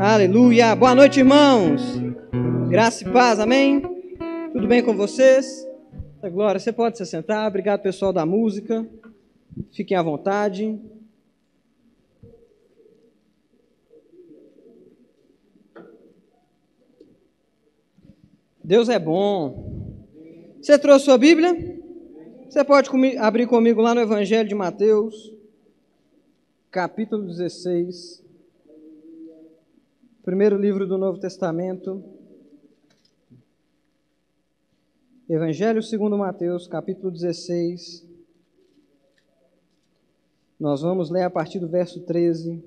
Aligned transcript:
Aleluia. 0.00 0.76
Boa 0.76 0.94
noite, 0.94 1.18
irmãos. 1.18 1.82
Graça 2.68 3.02
e 3.02 3.12
paz, 3.12 3.40
amém? 3.40 3.82
Tudo 4.52 4.68
bem 4.68 4.80
com 4.80 4.94
vocês? 4.94 5.66
Glória, 6.30 6.60
você 6.60 6.72
pode 6.72 6.96
se 6.96 7.04
sentar. 7.04 7.48
Obrigado, 7.48 7.82
pessoal 7.82 8.12
da 8.12 8.24
música. 8.24 8.88
Fiquem 9.72 9.96
à 9.96 10.02
vontade. 10.02 10.80
Deus 18.62 18.88
é 18.88 19.00
bom. 19.00 19.96
Você 20.62 20.78
trouxe 20.78 21.06
sua 21.06 21.18
Bíblia? 21.18 21.82
Você 22.48 22.62
pode 22.62 22.88
abrir 23.18 23.48
comigo 23.48 23.80
lá 23.80 23.96
no 23.96 24.00
Evangelho 24.00 24.48
de 24.48 24.54
Mateus, 24.54 25.34
capítulo 26.70 27.26
16. 27.26 28.27
Primeiro 30.28 30.58
livro 30.58 30.86
do 30.86 30.98
Novo 30.98 31.18
Testamento. 31.18 32.04
Evangelho 35.26 35.82
segundo 35.82 36.18
Mateus, 36.18 36.68
capítulo 36.68 37.10
16. 37.10 38.06
Nós 40.60 40.82
vamos 40.82 41.08
ler 41.08 41.22
a 41.22 41.30
partir 41.30 41.58
do 41.58 41.66
verso 41.66 42.00
13. 42.00 42.62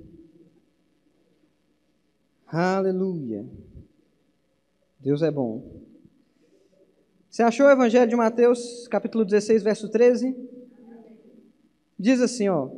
Aleluia. 2.48 3.45
Deus 5.00 5.22
é 5.22 5.30
bom. 5.30 5.84
Você 7.30 7.44
achou 7.44 7.67
o 7.67 7.72
Evangelho 7.72 8.09
de 8.09 8.16
Mateus, 8.16 8.88
capítulo 8.88 9.23
16, 9.23 9.62
verso 9.62 9.88
13? 9.88 10.36
Diz 12.00 12.22
assim, 12.22 12.50
ó: 12.50 12.72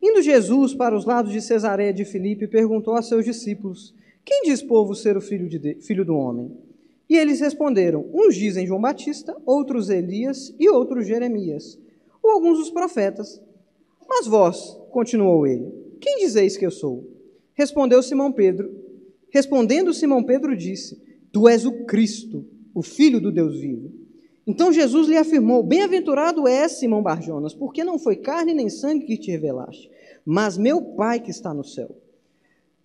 Indo 0.00 0.22
Jesus 0.22 0.72
para 0.72 0.96
os 0.96 1.04
lados 1.04 1.32
de 1.32 1.42
Cesareia 1.42 1.92
de 1.92 2.06
Filipe, 2.06 2.48
perguntou 2.48 2.94
a 2.94 3.02
seus 3.02 3.26
discípulos: 3.26 3.94
quem 4.24 4.42
diz 4.44 4.62
povo 4.62 4.94
ser 4.94 5.16
o 5.16 5.20
filho, 5.20 5.48
de, 5.48 5.74
filho 5.80 6.04
do 6.04 6.16
homem? 6.16 6.56
E 7.08 7.16
eles 7.16 7.40
responderam: 7.40 8.08
Uns 8.12 8.34
dizem 8.36 8.66
João 8.66 8.80
Batista, 8.80 9.36
outros 9.44 9.90
Elias 9.90 10.54
e 10.58 10.68
outros 10.68 11.06
Jeremias, 11.06 11.78
ou 12.22 12.30
alguns 12.30 12.58
dos 12.58 12.70
profetas. 12.70 13.40
Mas 14.08 14.26
vós, 14.26 14.78
continuou 14.90 15.46
ele, 15.46 15.72
quem 16.00 16.18
dizeis 16.18 16.56
que 16.56 16.66
eu 16.66 16.70
sou? 16.70 17.08
Respondeu 17.54 18.02
Simão 18.02 18.32
Pedro. 18.32 18.70
Respondendo 19.30 19.94
Simão 19.94 20.22
Pedro 20.22 20.56
disse: 20.56 21.02
Tu 21.32 21.48
és 21.48 21.64
o 21.64 21.84
Cristo, 21.84 22.44
o 22.74 22.82
Filho 22.82 23.20
do 23.20 23.32
Deus 23.32 23.58
vivo. 23.58 23.90
Então 24.46 24.72
Jesus 24.72 25.08
lhe 25.08 25.16
afirmou: 25.16 25.62
Bem-aventurado 25.62 26.48
és, 26.48 26.72
Simão 26.72 27.02
Barjonas, 27.02 27.54
porque 27.54 27.84
não 27.84 27.98
foi 27.98 28.16
carne 28.16 28.54
nem 28.54 28.68
sangue 28.68 29.06
que 29.06 29.16
te 29.16 29.30
revelaste, 29.30 29.90
mas 30.24 30.58
meu 30.58 30.82
Pai 30.82 31.20
que 31.20 31.30
está 31.30 31.54
no 31.54 31.64
céu. 31.64 32.01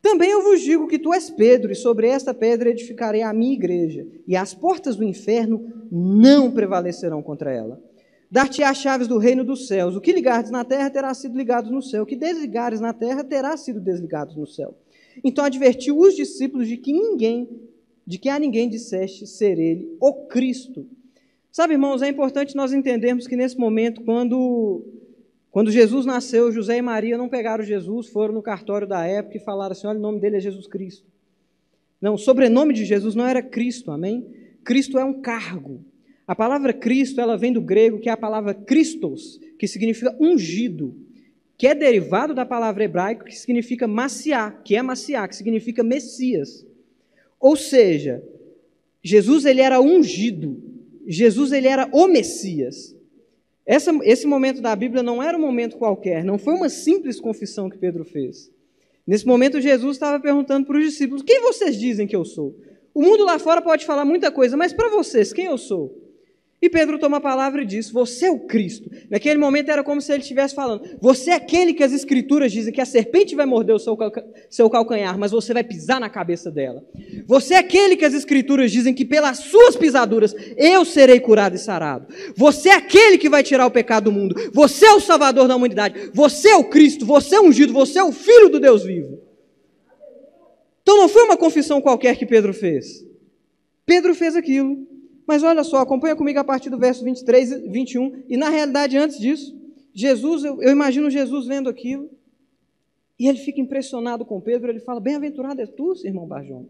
Também 0.02 0.32
eu 0.32 0.44
vos 0.44 0.62
digo 0.62 0.88
que 0.88 1.00
tu 1.00 1.14
és 1.14 1.30
Pedro, 1.30 1.72
e 1.72 1.76
sobre 1.76 2.08
esta 2.08 2.34
pedra 2.34 2.70
edificarei 2.70 3.22
a 3.22 3.34
minha 3.34 3.54
igreja, 3.54 4.08
e 4.28 4.36
as 4.36 4.54
portas 4.54 4.96
do 4.96 5.04
inferno 5.04 5.88
não 5.92 6.52
prevalecerão 6.52 7.22
contra 7.22 7.52
ela. 7.52 7.82
Dar-te 8.30 8.62
as 8.62 8.78
chaves 8.78 9.08
do 9.08 9.18
reino 9.18 9.44
dos 9.44 9.68
céus. 9.68 9.96
O 9.96 10.02
que 10.02 10.12
ligares 10.12 10.52
na 10.52 10.66
terra 10.66 10.90
terá 10.90 11.14
sido 11.14 11.38
ligado 11.38 11.72
no 11.72 11.82
céu, 11.82 12.04
o 12.04 12.06
que 12.06 12.16
desligares 12.16 12.82
na 12.82 12.94
terra 12.94 13.24
terá 13.24 13.56
sido 13.56 13.80
desligado 13.80 14.36
no 14.38 14.46
céu. 14.46 14.76
Então 15.24 15.46
advertiu 15.46 15.98
os 15.98 16.16
discípulos 16.16 16.68
de 16.68 16.78
que 16.78 16.92
ninguém, 16.92 17.50
de 18.06 18.18
que 18.18 18.30
a 18.30 18.38
ninguém 18.38 18.70
disseste 18.70 19.26
ser 19.26 19.58
ele 19.58 19.96
o 20.00 20.14
Cristo. 20.28 20.86
Sabe, 21.52 21.74
irmãos, 21.74 22.02
é 22.02 22.10
importante 22.10 22.56
nós 22.56 22.72
entendermos 22.72 23.26
que 23.26 23.36
nesse 23.36 23.58
momento, 23.58 24.04
quando 24.04 24.86
quando 25.58 25.72
Jesus 25.72 26.06
nasceu, 26.06 26.52
José 26.52 26.78
e 26.78 26.84
Maria 26.84 27.18
não 27.18 27.28
pegaram 27.28 27.64
Jesus, 27.64 28.10
foram 28.10 28.32
no 28.32 28.44
cartório 28.44 28.86
da 28.86 29.04
época 29.08 29.38
e 29.38 29.40
falaram 29.40 29.72
assim: 29.72 29.88
olha, 29.88 29.98
o 29.98 30.02
nome 30.04 30.20
dele 30.20 30.38
é 30.38 30.40
Jesus 30.40 30.68
Cristo. 30.68 31.08
Não, 32.00 32.14
o 32.14 32.18
sobrenome 32.20 32.76
de 32.76 32.86
Jesus 32.86 33.16
não 33.16 33.26
era 33.26 33.42
Cristo, 33.42 33.90
amém? 33.90 34.24
Cristo 34.64 35.00
é 35.00 35.04
um 35.04 35.20
cargo. 35.20 35.84
A 36.28 36.36
palavra 36.36 36.72
Cristo, 36.74 37.20
ela 37.20 37.36
vem 37.36 37.52
do 37.52 37.60
grego, 37.60 38.00
que 38.00 38.08
é 38.08 38.12
a 38.12 38.16
palavra 38.18 38.54
Christos, 38.54 39.40
que 39.58 39.68
significa 39.68 40.16
ungido, 40.20 40.96
que 41.58 41.66
é 41.66 41.74
derivado 41.74 42.36
da 42.36 42.46
palavra 42.46 42.84
hebraica, 42.84 43.26
que 43.26 43.36
significa 43.36 43.88
maciá, 43.88 44.52
que 44.52 44.76
é 44.76 44.82
maciá, 44.84 45.28
que 45.28 45.36
significa 45.36 45.84
Messias. 45.84 46.68
Ou 47.40 47.56
seja, 47.56 48.24
Jesus 49.02 49.44
ele 49.44 49.62
era 49.62 49.82
ungido, 49.82 50.62
Jesus 51.08 51.52
ele 51.52 51.68
era 51.68 51.90
o 51.92 52.06
Messias. 52.06 52.96
Essa, 53.68 53.92
esse 54.04 54.26
momento 54.26 54.62
da 54.62 54.74
Bíblia 54.74 55.04
não 55.04 55.22
era 55.22 55.38
um 55.38 55.42
momento 55.42 55.76
qualquer, 55.76 56.24
não 56.24 56.38
foi 56.38 56.54
uma 56.54 56.70
simples 56.70 57.20
confissão 57.20 57.70
que 57.70 57.78
Pedro 57.78 58.06
fez. 58.06 58.50
Nesse 59.06 59.28
momento, 59.28 59.60
Jesus 59.60 59.98
estava 59.98 60.22
perguntando 60.22 60.66
para 60.66 60.78
os 60.78 60.86
discípulos: 60.86 61.22
Quem 61.22 61.42
vocês 61.42 61.78
dizem 61.78 62.08
que 62.08 62.16
eu 62.16 62.24
sou? 62.24 62.56
O 62.94 63.02
mundo 63.02 63.26
lá 63.26 63.38
fora 63.38 63.62
pode 63.62 63.86
falar 63.86 64.06
muita 64.06 64.32
coisa, 64.32 64.56
mas 64.56 64.72
para 64.72 64.90
vocês, 64.90 65.34
quem 65.34 65.46
eu 65.46 65.58
sou? 65.58 66.07
E 66.60 66.70
Pedro 66.70 66.98
toma 66.98 67.18
a 67.18 67.22
palavra 67.22 67.62
e 67.62 67.66
diz: 67.66 67.92
Você 67.92 68.26
é 68.26 68.32
o 68.32 68.40
Cristo. 68.40 68.90
Naquele 69.12 69.38
momento 69.38 69.70
era 69.70 69.84
como 69.84 70.02
se 70.02 70.12
ele 70.12 70.22
estivesse 70.22 70.56
falando: 70.56 70.98
Você 71.00 71.30
é 71.30 71.36
aquele 71.36 71.72
que 71.72 71.84
as 71.84 71.94
Escrituras 71.94 72.52
dizem 72.52 72.74
que 72.74 72.82
a 72.82 72.86
serpente 72.86 73.36
vai 73.36 73.46
morder 73.46 73.76
o 73.76 73.80
seu, 73.80 73.96
seu 74.50 74.68
calcanhar, 74.68 75.20
mas 75.20 75.32
você 75.32 75.54
vai 75.54 75.64
pisar 75.64 76.00
na 76.00 76.10
cabeça 76.10 76.50
dela. 76.50 76.84
Você 77.28 77.54
é 77.54 77.58
aquele 77.58 77.96
que 77.96 78.06
as 78.06 78.16
Escrituras 78.16 78.72
dizem 78.72 78.92
que 78.92 79.06
pelas 79.06 79.38
suas 79.38 79.76
pisaduras 79.76 80.34
eu 80.58 80.84
serei 80.84 81.20
curado 81.20 81.56
e 81.56 81.60
sarado. 81.60 82.08
Você 82.36 82.70
é 82.70 82.76
aquele 82.76 83.20
que 83.20 83.30
vai 83.30 83.44
tirar 83.44 83.68
o 83.68 83.72
pecado 83.72 84.06
do 84.06 84.12
mundo. 84.12 84.36
Você 84.52 84.88
é 84.88 84.94
o 84.94 85.00
Salvador 85.00 85.48
da 85.48 85.56
humanidade. 85.56 86.10
Você 86.12 86.50
é 86.50 86.56
o 86.56 86.64
Cristo. 86.64 87.06
Você 87.06 87.36
é 87.36 87.40
ungido. 87.40 87.72
Você 87.72 88.00
é 88.00 88.04
o 88.04 88.12
Filho 88.12 88.50
do 88.50 88.60
Deus 88.60 88.84
vivo. 88.84 89.22
Então 90.82 90.98
não 90.98 91.08
foi 91.08 91.24
uma 91.24 91.38
confissão 91.38 91.82
qualquer 91.82 92.18
que 92.18 92.26
Pedro 92.26 92.52
fez. 92.52 93.06
Pedro 93.86 94.16
fez 94.16 94.36
aquilo. 94.36 94.97
Mas 95.28 95.44
olha 95.44 95.64
só, 95.66 95.78
acompanha 95.78 96.16
comigo 96.16 96.40
a 96.40 96.44
partir 96.44 96.70
do 96.70 96.78
verso 96.78 97.04
23 97.04 97.52
e 97.52 97.70
21. 97.70 98.24
E 98.30 98.38
na 98.38 98.50
realidade, 98.50 98.98
antes 98.98 99.20
disso, 99.20 99.54
Jesus, 99.94 100.46
eu, 100.46 100.62
eu 100.62 100.72
imagino 100.72 101.10
Jesus 101.10 101.46
vendo 101.46 101.68
aquilo, 101.68 102.10
e 103.20 103.28
ele 103.28 103.38
fica 103.38 103.60
impressionado 103.60 104.24
com 104.24 104.40
Pedro, 104.40 104.70
ele 104.70 104.80
fala: 104.80 105.02
Bem-aventurado 105.02 105.62
é 105.62 105.66
tu, 105.66 105.94
irmão 106.06 106.26
Barjão, 106.26 106.70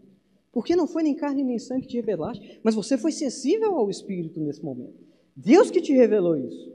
porque 0.50 0.74
não 0.74 0.88
foi 0.88 1.04
nem 1.04 1.14
carne 1.14 1.44
nem 1.44 1.58
sangue 1.58 1.82
que 1.82 1.88
te 1.88 1.96
revelaste, 1.96 2.58
mas 2.64 2.74
você 2.74 2.98
foi 2.98 3.12
sensível 3.12 3.76
ao 3.76 3.88
Espírito 3.88 4.40
nesse 4.40 4.64
momento. 4.64 5.06
Deus 5.36 5.70
que 5.70 5.80
te 5.80 5.92
revelou 5.92 6.36
isso. 6.36 6.72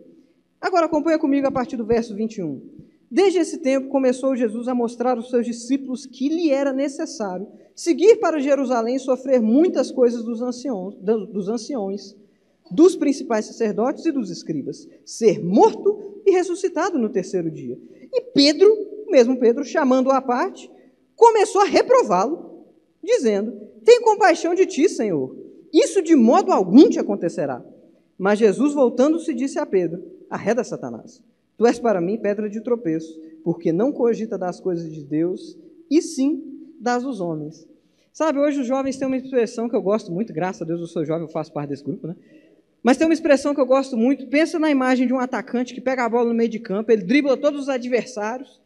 Agora 0.62 0.86
acompanha 0.86 1.20
comigo 1.20 1.46
a 1.46 1.52
partir 1.52 1.76
do 1.76 1.86
verso 1.86 2.16
21. 2.16 2.62
Desde 3.14 3.38
esse 3.38 3.60
tempo 3.60 3.90
começou 3.90 4.36
Jesus 4.36 4.68
a 4.68 4.74
mostrar 4.74 5.18
aos 5.18 5.30
seus 5.30 5.46
discípulos 5.46 6.04
que 6.04 6.30
lhe 6.30 6.50
era 6.50 6.74
necessário 6.74 7.48
seguir 7.76 8.16
para 8.16 8.40
Jerusalém 8.40 8.96
e 8.96 9.00
sofrer 9.00 9.40
muitas 9.40 9.92
coisas 9.92 10.24
dos 10.24 10.42
anciões, 10.42 10.96
dos 11.00 11.48
anciões, 11.48 12.16
dos 12.72 12.96
principais 12.96 13.46
sacerdotes 13.46 14.04
e 14.08 14.12
dos 14.12 14.32
escribas, 14.32 14.88
ser 15.06 15.46
morto 15.46 16.24
e 16.26 16.32
ressuscitado 16.32 16.98
no 16.98 17.08
terceiro 17.08 17.52
dia. 17.52 17.78
E 18.12 18.20
Pedro, 18.20 18.68
mesmo 19.08 19.40
Pedro, 19.40 19.64
chamando-o 19.64 20.12
à 20.12 20.20
parte, 20.20 20.68
começou 21.16 21.62
a 21.62 21.66
reprová-lo, 21.66 22.66
dizendo: 23.04 23.54
Tem 23.86 24.02
compaixão 24.02 24.56
de 24.56 24.66
ti, 24.66 24.90
Senhor. 24.90 25.38
Isso 25.72 26.02
de 26.02 26.16
modo 26.16 26.52
algum 26.52 26.90
te 26.90 26.98
acontecerá. 26.98 27.64
Mas 28.18 28.40
Jesus, 28.40 28.74
voltando-se, 28.74 29.36
disse 29.36 29.60
a 29.60 29.68
Pedro: 29.68 30.04
Arreda, 30.32 30.64
Satanás. 30.64 31.22
Tu 31.58 31.66
és 31.66 31.80
para 31.80 32.02
mim 32.02 32.18
pedra 32.18 32.50
de 32.50 32.62
tropeço, 32.62 33.20
porque 33.44 33.72
não 33.72 33.92
cogita 33.92 34.38
das 34.38 34.60
coisas 34.60 34.92
de 34.92 35.04
Deus, 35.04 35.58
e 35.90 36.02
sim 36.02 36.70
das 36.80 37.04
dos 37.04 37.22
homens. 37.22 37.68
Sabe, 38.12 38.40
hoje 38.40 38.62
os 38.62 38.68
jovens 38.68 38.98
têm 38.98 39.08
uma 39.08 39.18
expressão 39.18 39.68
que 39.68 39.76
eu 39.76 39.82
gosto 39.82 40.12
muito, 40.12 40.34
graças 40.34 40.62
a 40.62 40.66
Deus 40.66 40.82
eu 40.82 40.88
sou 40.88 41.06
jovem, 41.06 41.24
eu 41.24 41.32
faço 41.32 41.52
parte 41.52 41.70
desse 41.70 41.84
grupo, 41.84 42.08
né? 42.08 42.16
Mas 42.84 42.98
tem 42.98 43.08
uma 43.08 43.14
expressão 43.14 43.56
que 43.56 43.62
eu 43.62 43.66
gosto 43.66 43.96
muito. 43.96 44.28
Pensa 44.28 44.60
na 44.60 44.70
imagem 44.70 45.08
de 45.08 45.14
um 45.14 45.20
atacante 45.20 45.74
que 45.74 45.80
pega 45.80 46.04
a 46.04 46.10
bola 46.10 46.28
no 46.28 46.36
meio 46.36 46.50
de 46.50 46.60
campo, 46.60 46.92
ele 46.92 47.04
dribla 47.04 47.38
todos 47.38 47.62
os 47.62 47.70
adversários, 47.70 48.62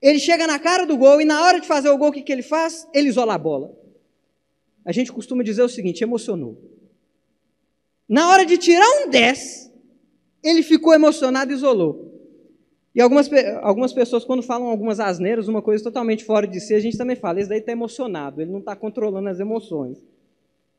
ele 0.00 0.18
chega 0.18 0.46
na 0.46 0.58
cara 0.58 0.84
do 0.84 0.96
gol 0.96 1.20
e 1.20 1.24
na 1.24 1.42
hora 1.42 1.58
de 1.58 1.66
fazer 1.66 1.88
o 1.88 1.96
gol, 1.96 2.08
o 2.08 2.12
que, 2.12 2.22
que 2.22 2.32
ele 2.32 2.42
faz? 2.42 2.86
Ele 2.92 3.08
isola 3.08 3.34
a 3.34 3.38
bola. 3.38 3.74
A 4.84 4.92
gente 4.92 5.10
costuma 5.10 5.42
dizer 5.42 5.62
o 5.62 5.68
seguinte: 5.68 6.04
emocionou. 6.04 6.60
Na 8.08 8.28
hora 8.28 8.44
de 8.44 8.58
tirar 8.58 8.86
um 9.04 9.08
10, 9.08 9.72
ele 10.44 10.62
ficou 10.62 10.92
emocionado 10.92 11.50
e 11.50 11.54
isolou. 11.54 12.11
E 12.94 13.00
algumas, 13.00 13.30
algumas 13.62 13.92
pessoas, 13.92 14.24
quando 14.24 14.42
falam 14.42 14.68
algumas 14.68 15.00
asneiras, 15.00 15.48
uma 15.48 15.62
coisa 15.62 15.82
totalmente 15.82 16.24
fora 16.24 16.46
de 16.46 16.60
si, 16.60 16.74
a 16.74 16.80
gente 16.80 16.98
também 16.98 17.16
fala, 17.16 17.40
esse 17.40 17.48
daí 17.48 17.58
está 17.58 17.72
emocionado, 17.72 18.40
ele 18.40 18.50
não 18.50 18.58
está 18.58 18.76
controlando 18.76 19.28
as 19.28 19.40
emoções. 19.40 19.98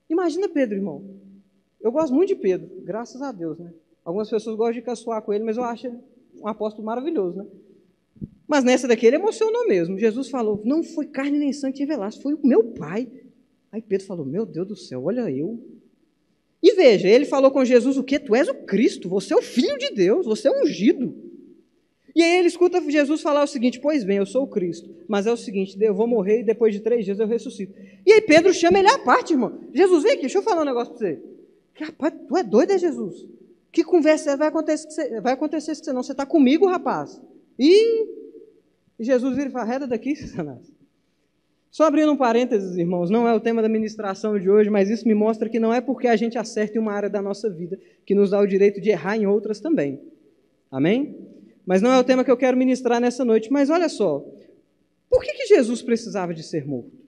Imagina 0.09 0.47
Pedro, 0.47 0.75
irmão. 0.75 1.03
Eu 1.81 1.91
gosto 1.91 2.13
muito 2.13 2.29
de 2.29 2.35
Pedro, 2.35 2.69
graças 2.83 3.21
a 3.21 3.31
Deus, 3.31 3.57
né? 3.57 3.73
Algumas 4.05 4.29
pessoas 4.29 4.55
gostam 4.55 4.75
de 4.75 4.81
caçoar 4.81 5.21
com 5.21 5.33
ele, 5.33 5.43
mas 5.43 5.57
eu 5.57 5.63
acho 5.63 5.91
um 6.35 6.47
apóstolo 6.47 6.85
maravilhoso, 6.85 7.37
né? 7.37 7.45
Mas 8.47 8.63
nessa 8.63 8.87
daqui 8.87 9.05
ele 9.05 9.15
emocionou 9.15 9.67
mesmo. 9.67 9.97
Jesus 9.97 10.29
falou: 10.29 10.61
Não 10.63 10.83
foi 10.83 11.07
carne 11.07 11.39
nem 11.39 11.51
sangue 11.51 11.77
que 11.77 11.83
revelaste, 11.83 12.21
foi 12.21 12.33
o 12.33 12.45
meu 12.45 12.63
pai. 12.63 13.07
Aí 13.71 13.81
Pedro 13.81 14.05
falou: 14.05 14.25
Meu 14.25 14.45
Deus 14.45 14.67
do 14.67 14.75
céu, 14.75 15.05
olha 15.05 15.31
eu. 15.31 15.59
E 16.61 16.73
veja, 16.73 17.07
ele 17.07 17.25
falou 17.25 17.49
com 17.49 17.65
Jesus: 17.65 17.97
O 17.97 18.03
que? 18.03 18.19
Tu 18.19 18.35
és 18.35 18.47
o 18.47 18.53
Cristo, 18.53 19.09
você 19.09 19.33
é 19.33 19.37
o 19.37 19.41
filho 19.41 19.77
de 19.77 19.91
Deus, 19.91 20.25
você 20.25 20.49
é 20.49 20.61
ungido. 20.61 21.32
E 22.15 22.21
aí 22.21 22.37
ele 22.37 22.47
escuta 22.47 22.79
Jesus 22.89 23.21
falar 23.21 23.43
o 23.43 23.47
seguinte: 23.47 23.79
Pois 23.79 24.03
bem, 24.03 24.17
eu 24.17 24.25
sou 24.25 24.43
o 24.43 24.47
Cristo, 24.47 24.89
mas 25.07 25.25
é 25.25 25.31
o 25.31 25.37
seguinte, 25.37 25.77
eu 25.79 25.93
vou 25.93 26.07
morrer 26.07 26.41
e 26.41 26.43
depois 26.43 26.73
de 26.73 26.79
três 26.79 27.05
dias 27.05 27.19
eu 27.19 27.27
ressuscito. 27.27 27.73
E 28.05 28.11
aí 28.13 28.21
Pedro 28.21 28.53
chama 28.53 28.79
ele 28.79 28.89
à 28.89 28.99
parte, 28.99 29.33
irmão. 29.33 29.59
Jesus, 29.73 30.03
vem 30.03 30.13
aqui, 30.13 30.21
deixa 30.21 30.37
eu 30.37 30.43
falar 30.43 30.61
um 30.61 30.65
negócio 30.65 30.93
para 30.93 30.99
você. 30.99 31.23
Rapaz, 31.75 32.13
tu 32.27 32.37
é 32.37 32.43
doido, 32.43 32.71
é 32.71 32.77
Jesus? 32.77 33.25
Que 33.71 33.83
conversa 33.83 34.37
vai 34.37 34.49
acontecer? 34.49 35.19
Vai 35.21 35.33
acontecer 35.33 35.73
se 35.73 35.91
não? 35.91 36.03
Você 36.03 36.11
está 36.11 36.25
comigo, 36.25 36.67
rapaz. 36.67 37.19
E 37.57 38.07
Jesus 38.99 39.35
vira 39.35 39.49
e 39.49 39.51
fala: 39.51 39.65
Reda 39.65 39.87
daqui, 39.87 40.15
Satanás. 40.17 40.71
Só 41.71 41.85
abrindo 41.85 42.11
um 42.11 42.17
parênteses, 42.17 42.77
irmãos, 42.77 43.09
não 43.09 43.27
é 43.27 43.33
o 43.33 43.39
tema 43.39 43.59
da 43.59 43.67
ministração 43.67 44.37
de 44.37 44.47
hoje, 44.47 44.69
mas 44.69 44.91
isso 44.91 45.07
me 45.07 45.15
mostra 45.15 45.49
que 45.49 45.59
não 45.59 45.73
é 45.73 45.81
porque 45.81 46.07
a 46.07 46.15
gente 46.15 46.37
acerta 46.37 46.77
em 46.77 46.79
uma 46.79 46.93
área 46.93 47.09
da 47.09 47.19
nossa 47.19 47.49
vida 47.49 47.79
que 48.05 48.13
nos 48.13 48.29
dá 48.29 48.39
o 48.39 48.45
direito 48.45 48.79
de 48.79 48.91
errar 48.91 49.17
em 49.17 49.25
outras 49.25 49.59
também. 49.59 49.99
Amém? 50.69 51.17
Mas 51.65 51.81
não 51.81 51.91
é 51.91 51.99
o 51.99 52.03
tema 52.03 52.23
que 52.23 52.31
eu 52.31 52.37
quero 52.37 52.57
ministrar 52.57 52.99
nessa 52.99 53.23
noite. 53.23 53.51
Mas 53.51 53.69
olha 53.69 53.89
só, 53.89 54.25
por 55.09 55.23
que, 55.23 55.33
que 55.33 55.47
Jesus 55.47 55.81
precisava 55.81 56.33
de 56.33 56.43
ser 56.43 56.65
morto? 56.65 57.03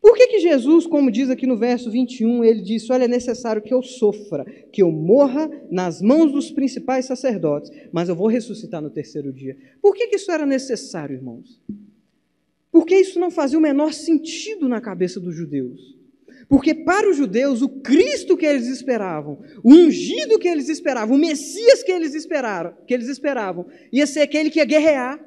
Por 0.00 0.14
que, 0.14 0.26
que 0.26 0.38
Jesus, 0.38 0.86
como 0.86 1.10
diz 1.10 1.30
aqui 1.30 1.46
no 1.46 1.56
verso 1.56 1.90
21, 1.90 2.44
ele 2.44 2.60
disse: 2.60 2.92
Olha, 2.92 3.04
é 3.04 3.08
necessário 3.08 3.62
que 3.62 3.72
eu 3.72 3.82
sofra, 3.82 4.44
que 4.70 4.82
eu 4.82 4.92
morra 4.92 5.50
nas 5.70 6.02
mãos 6.02 6.30
dos 6.30 6.50
principais 6.50 7.06
sacerdotes, 7.06 7.70
mas 7.90 8.10
eu 8.10 8.14
vou 8.14 8.28
ressuscitar 8.28 8.82
no 8.82 8.90
terceiro 8.90 9.32
dia. 9.32 9.56
Por 9.80 9.94
que, 9.94 10.08
que 10.08 10.16
isso 10.16 10.30
era 10.30 10.44
necessário, 10.44 11.16
irmãos? 11.16 11.58
Porque 12.70 12.94
isso 12.94 13.18
não 13.18 13.30
fazia 13.30 13.58
o 13.58 13.62
menor 13.62 13.92
sentido 13.94 14.68
na 14.68 14.80
cabeça 14.80 15.18
dos 15.18 15.34
judeus. 15.34 15.96
Porque 16.48 16.74
para 16.74 17.08
os 17.08 17.16
judeus, 17.16 17.62
o 17.62 17.68
Cristo 17.68 18.36
que 18.36 18.46
eles 18.46 18.66
esperavam, 18.66 19.42
o 19.62 19.72
ungido 19.72 20.38
que 20.38 20.48
eles 20.48 20.68
esperavam, 20.68 21.16
o 21.16 21.18
Messias 21.18 21.82
que 21.82 21.92
eles 21.92 22.14
esperaram, 22.14 22.74
que 22.86 22.92
eles 22.92 23.08
esperavam, 23.08 23.66
ia 23.92 24.06
ser 24.06 24.20
aquele 24.20 24.50
que 24.50 24.58
ia 24.58 24.64
guerrear, 24.64 25.20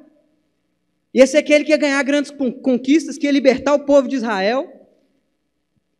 ia 1.12 1.26
ser 1.26 1.38
aquele 1.38 1.64
que 1.64 1.70
ia 1.70 1.76
ganhar 1.76 2.02
grandes 2.02 2.30
conquistas, 2.30 3.18
que 3.18 3.26
ia 3.26 3.32
libertar 3.32 3.74
o 3.74 3.84
povo 3.84 4.08
de 4.08 4.16
Israel, 4.16 4.70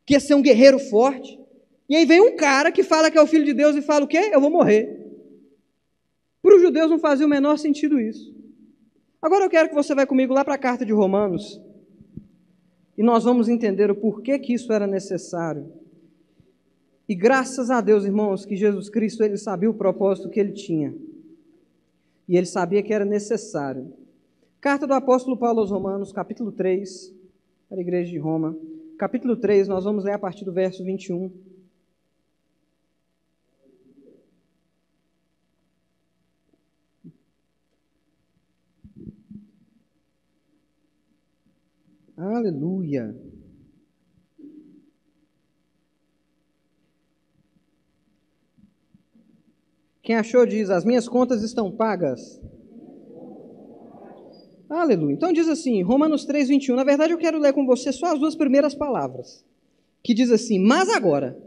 que 0.07 0.15
ia 0.15 0.21
ser 0.21 0.35
um 0.35 0.43
guerreiro 0.43 0.79
forte. 0.79 1.39
E 1.89 1.97
aí 1.97 2.05
vem 2.05 2.21
um 2.21 2.37
cara 2.37 2.71
que 2.71 2.83
fala 2.83 3.11
que 3.11 3.19
é 3.19 3.23
o 3.23 3.27
filho 3.27 3.45
de 3.45 3.55
Deus 3.55 3.75
e 3.75 3.83
fala 3.83 4.05
o 4.05 4.09
quê? 4.09 4.31
Eu 4.33 4.41
vou 4.41 4.51
morrer. 4.51 5.07
Para 6.43 6.57
os 6.57 6.63
judeus 6.63 6.91
não 6.91 6.99
fazia 6.99 7.27
o 7.27 7.29
menor 7.29 7.59
sentido 7.59 8.01
isso. 8.01 8.35
Agora 9.21 9.45
eu 9.45 9.51
quero 9.51 9.69
que 9.69 9.75
você 9.75 9.95
vá 9.95 10.07
comigo 10.07 10.33
lá 10.33 10.45
para 10.45 10.55
a 10.55 10.59
carta 10.59 10.85
de 10.87 10.93
Romanos 10.93 11.61
e 12.99 13.03
nós 13.05 13.23
vamos 13.23 13.49
entender 13.49 13.93
o 13.93 13.95
porquê 13.95 14.41
que 14.41 14.53
isso 14.53 14.73
era 14.73 14.85
necessário. 14.85 15.73
E 17.09 17.15
graças 17.15 17.71
a 17.71 17.81
Deus, 17.81 18.05
irmãos, 18.05 18.45
que 18.45 18.57
Jesus 18.57 18.91
Cristo 18.91 19.23
ele 19.23 19.37
sabia 19.37 19.71
o 19.71 19.75
propósito 19.75 20.29
que 20.29 20.41
ele 20.41 20.51
tinha. 20.51 20.93
E 22.29 22.37
ele 22.37 22.45
sabia 22.45 22.83
que 22.83 22.93
era 22.93 23.05
necessário. 23.05 23.93
Carta 24.61 24.85
do 24.85 24.95
apóstolo 24.95 25.37
Paulo 25.37 25.61
aos 25.61 25.71
Romanos, 25.71 26.11
capítulo 26.11 26.51
3, 26.51 27.15
para 27.69 27.79
a 27.79 27.81
igreja 27.81 28.11
de 28.11 28.19
Roma. 28.19 28.59
Capítulo 28.99 29.37
3, 29.37 29.69
nós 29.69 29.85
vamos 29.85 30.03
ler 30.03 30.15
a 30.15 30.19
partir 30.19 30.45
do 30.45 30.53
verso 30.53 30.83
21. 30.83 31.31
Aleluia. 42.19 43.17
Quem 50.03 50.17
achou 50.17 50.45
diz: 50.45 50.69
As 50.69 50.85
minhas 50.85 51.09
contas 51.09 51.45
estão 51.45 51.71
pagas. 51.71 52.41
Aleluia. 54.69 55.15
Então 55.15 55.33
diz 55.33 55.49
assim, 55.49 55.81
Romanos 55.83 56.25
3, 56.25 56.49
21. 56.49 56.75
Na 56.75 56.85
verdade, 56.85 57.13
eu 57.13 57.19
quero 57.19 57.39
ler 57.39 57.53
com 57.53 57.65
você 57.65 57.93
só 57.93 58.07
as 58.07 58.19
duas 58.19 58.35
primeiras 58.35 58.75
palavras. 58.75 59.45
Que 60.03 60.13
diz 60.13 60.33
assim: 60.33 60.59
Mas 60.59 60.89
agora. 60.89 61.41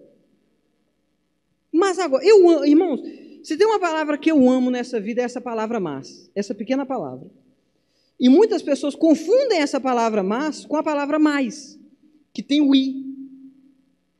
Mas 1.70 2.00
agora. 2.00 2.24
Eu, 2.26 2.64
irmãos, 2.64 3.02
se 3.44 3.58
tem 3.58 3.68
uma 3.68 3.80
palavra 3.80 4.18
que 4.18 4.32
eu 4.32 4.50
amo 4.50 4.72
nessa 4.72 5.02
vida, 5.02 5.22
é 5.22 5.26
essa 5.26 5.42
palavra 5.42 5.82
mas. 5.82 6.32
Essa 6.34 6.56
pequena 6.56 6.86
palavra. 6.86 7.30
E 8.22 8.30
muitas 8.30 8.62
pessoas 8.62 8.94
confundem 8.94 9.58
essa 9.58 9.80
palavra 9.80 10.22
mas 10.22 10.64
com 10.64 10.78
a 10.78 10.84
palavra 10.84 11.18
mais, 11.18 11.80
que 12.32 12.44
tem 12.44 12.62
o 12.62 12.76
i. 12.76 13.04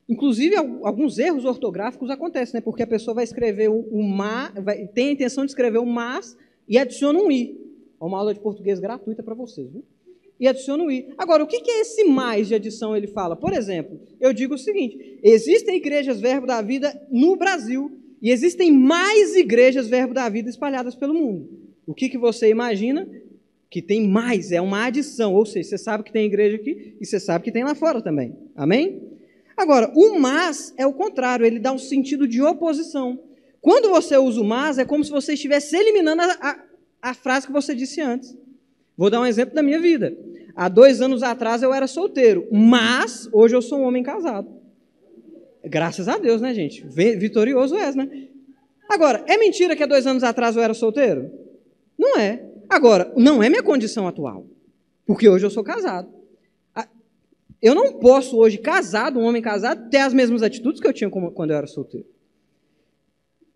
Inclusive, 0.08 0.56
alguns 0.56 1.20
erros 1.20 1.44
ortográficos 1.44 2.10
acontecem, 2.10 2.54
né? 2.54 2.60
Porque 2.60 2.82
a 2.82 2.86
pessoa 2.86 3.14
vai 3.14 3.22
escrever 3.22 3.70
o, 3.70 3.78
o 3.92 4.02
ma, 4.02 4.50
vai, 4.60 4.88
tem 4.88 5.10
a 5.10 5.12
intenção 5.12 5.44
de 5.44 5.52
escrever 5.52 5.78
o 5.78 5.86
mas 5.86 6.36
e 6.66 6.76
adiciona 6.76 7.16
um 7.20 7.30
i. 7.30 7.56
É 8.00 8.04
uma 8.04 8.18
aula 8.18 8.34
de 8.34 8.40
português 8.40 8.80
gratuita 8.80 9.22
para 9.22 9.36
vocês, 9.36 9.70
viu? 9.70 9.84
E 10.40 10.48
adiciona 10.48 10.82
um 10.82 10.90
i. 10.90 11.14
Agora, 11.16 11.44
o 11.44 11.46
que 11.46 11.70
é 11.70 11.80
esse 11.82 12.02
mais 12.02 12.48
de 12.48 12.56
adição? 12.56 12.96
Ele 12.96 13.06
fala, 13.06 13.36
por 13.36 13.52
exemplo, 13.52 14.00
eu 14.20 14.32
digo 14.32 14.54
o 14.54 14.58
seguinte: 14.58 15.20
existem 15.22 15.76
igrejas 15.76 16.20
Verbo 16.20 16.44
da 16.44 16.60
Vida 16.60 16.92
no 17.08 17.36
Brasil 17.36 17.92
e 18.20 18.32
existem 18.32 18.72
mais 18.72 19.36
igrejas 19.36 19.86
Verbo 19.86 20.12
da 20.12 20.28
Vida 20.28 20.50
espalhadas 20.50 20.96
pelo 20.96 21.14
mundo. 21.14 21.48
O 21.86 21.94
que, 21.94 22.08
que 22.08 22.18
você 22.18 22.50
imagina? 22.50 23.08
Que 23.72 23.80
tem 23.80 24.06
mais, 24.06 24.52
é 24.52 24.60
uma 24.60 24.84
adição, 24.84 25.32
ou 25.32 25.46
seja, 25.46 25.70
você 25.70 25.78
sabe 25.78 26.04
que 26.04 26.12
tem 26.12 26.26
igreja 26.26 26.56
aqui 26.56 26.94
e 27.00 27.06
você 27.06 27.18
sabe 27.18 27.42
que 27.42 27.50
tem 27.50 27.64
lá 27.64 27.74
fora 27.74 28.02
também. 28.02 28.36
Amém? 28.54 29.00
Agora, 29.56 29.90
o 29.94 30.18
mas 30.18 30.74
é 30.76 30.86
o 30.86 30.92
contrário, 30.92 31.46
ele 31.46 31.58
dá 31.58 31.72
um 31.72 31.78
sentido 31.78 32.28
de 32.28 32.42
oposição. 32.42 33.18
Quando 33.62 33.88
você 33.88 34.18
usa 34.18 34.42
o 34.42 34.44
mas, 34.44 34.76
é 34.76 34.84
como 34.84 35.02
se 35.02 35.10
você 35.10 35.32
estivesse 35.32 35.74
eliminando 35.74 36.20
a, 36.20 36.36
a, 36.42 36.64
a 37.00 37.14
frase 37.14 37.46
que 37.46 37.52
você 37.52 37.74
disse 37.74 38.02
antes. 38.02 38.36
Vou 38.94 39.08
dar 39.08 39.22
um 39.22 39.26
exemplo 39.26 39.54
da 39.54 39.62
minha 39.62 39.80
vida. 39.80 40.14
Há 40.54 40.68
dois 40.68 41.00
anos 41.00 41.22
atrás 41.22 41.62
eu 41.62 41.72
era 41.72 41.86
solteiro, 41.86 42.46
mas 42.52 43.26
hoje 43.32 43.56
eu 43.56 43.62
sou 43.62 43.78
um 43.78 43.84
homem 43.84 44.02
casado. 44.02 44.50
Graças 45.64 46.08
a 46.08 46.18
Deus, 46.18 46.42
né, 46.42 46.52
gente? 46.52 46.84
Vitorioso 46.86 47.74
és, 47.74 47.94
né? 47.94 48.28
Agora, 48.86 49.24
é 49.26 49.38
mentira 49.38 49.74
que 49.74 49.82
há 49.82 49.86
dois 49.86 50.06
anos 50.06 50.22
atrás 50.22 50.56
eu 50.56 50.62
era 50.62 50.74
solteiro? 50.74 51.30
Não 51.98 52.18
é. 52.18 52.51
Agora, 52.72 53.12
não 53.16 53.42
é 53.42 53.50
minha 53.50 53.62
condição 53.62 54.08
atual, 54.08 54.46
porque 55.04 55.28
hoje 55.28 55.44
eu 55.44 55.50
sou 55.50 55.62
casado. 55.62 56.08
Eu 57.60 57.74
não 57.74 57.92
posso 57.92 58.38
hoje, 58.38 58.58
casado, 58.58 59.20
um 59.20 59.24
homem 59.24 59.40
casado, 59.40 59.88
ter 59.88 59.98
as 59.98 60.12
mesmas 60.12 60.42
atitudes 60.42 60.80
que 60.80 60.88
eu 60.88 60.92
tinha 60.92 61.08
quando 61.08 61.50
eu 61.50 61.56
era 61.56 61.66
solteiro. 61.66 62.06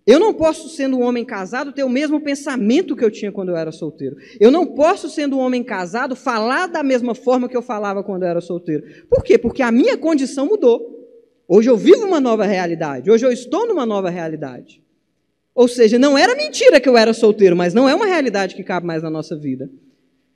Eu 0.06 0.20
não 0.20 0.32
posso, 0.32 0.68
sendo 0.68 0.98
um 0.98 1.02
homem 1.02 1.24
casado, 1.24 1.72
ter 1.72 1.82
o 1.82 1.88
mesmo 1.88 2.20
pensamento 2.20 2.94
que 2.94 3.04
eu 3.04 3.10
tinha 3.10 3.32
quando 3.32 3.48
eu 3.48 3.56
era 3.56 3.72
solteiro. 3.72 4.16
Eu 4.38 4.52
não 4.52 4.64
posso, 4.66 5.08
sendo 5.08 5.36
um 5.36 5.40
homem 5.40 5.64
casado, 5.64 6.14
falar 6.14 6.68
da 6.68 6.84
mesma 6.84 7.14
forma 7.14 7.48
que 7.48 7.56
eu 7.56 7.62
falava 7.62 8.04
quando 8.04 8.22
eu 8.22 8.28
era 8.28 8.40
solteiro. 8.40 8.84
Por 9.08 9.24
quê? 9.24 9.36
Porque 9.36 9.62
a 9.62 9.72
minha 9.72 9.96
condição 9.96 10.46
mudou. 10.46 10.94
Hoje 11.48 11.70
eu 11.70 11.76
vivo 11.76 12.04
uma 12.04 12.20
nova 12.20 12.44
realidade. 12.44 13.10
Hoje 13.10 13.26
eu 13.26 13.32
estou 13.32 13.66
numa 13.66 13.86
nova 13.86 14.10
realidade. 14.10 14.85
Ou 15.56 15.66
seja, 15.66 15.98
não 15.98 16.18
era 16.18 16.36
mentira 16.36 16.78
que 16.78 16.86
eu 16.86 16.98
era 16.98 17.14
solteiro, 17.14 17.56
mas 17.56 17.72
não 17.72 17.88
é 17.88 17.94
uma 17.94 18.04
realidade 18.04 18.54
que 18.54 18.62
cabe 18.62 18.86
mais 18.86 19.02
na 19.02 19.08
nossa 19.08 19.34
vida. 19.34 19.70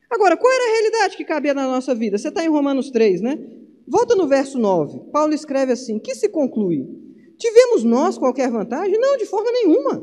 Agora, 0.09 0.35
qual 0.35 0.51
era 0.51 0.65
a 0.65 0.73
realidade 0.73 1.17
que 1.19 1.25
cabia 1.27 1.53
na 1.53 1.67
nossa 1.67 1.95
vida? 1.95 2.17
Você 2.17 2.29
está 2.29 2.43
em 2.43 2.49
Romanos 2.49 2.91
3, 2.91 3.21
né? 3.21 3.39
Volta 3.87 4.17
no 4.17 4.27
verso 4.27 4.59
9. 4.59 5.11
Paulo 5.13 5.35
escreve 5.35 5.73
assim: 5.73 5.99
Que 5.99 6.15
se 6.15 6.31
conclui? 6.31 6.89
Tivemos 7.37 7.85
nós 7.85 8.17
qualquer 8.17 8.51
vantagem? 8.51 8.99
Não, 8.99 9.19
de 9.19 9.27
forma 9.27 9.53
nenhuma. 9.53 10.03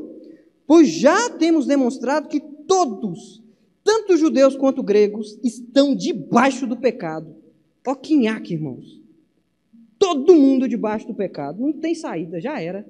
Pois 0.64 0.88
já 0.88 1.30
temos 1.30 1.66
demonstrado 1.66 2.28
que 2.28 2.40
todos, 2.40 3.42
tanto 3.82 4.16
judeus 4.16 4.56
quanto 4.56 4.84
gregos, 4.84 5.36
estão 5.42 5.96
debaixo 5.96 6.64
do 6.64 6.76
pecado. 6.76 7.34
Ó, 7.84 7.94
quinhaque, 7.96 8.54
irmãos. 8.54 9.02
Todo 9.98 10.36
mundo 10.36 10.68
debaixo 10.68 11.08
do 11.08 11.14
pecado. 11.14 11.60
Não 11.60 11.72
tem 11.72 11.94
saída, 11.94 12.40
já 12.40 12.60
era. 12.60 12.86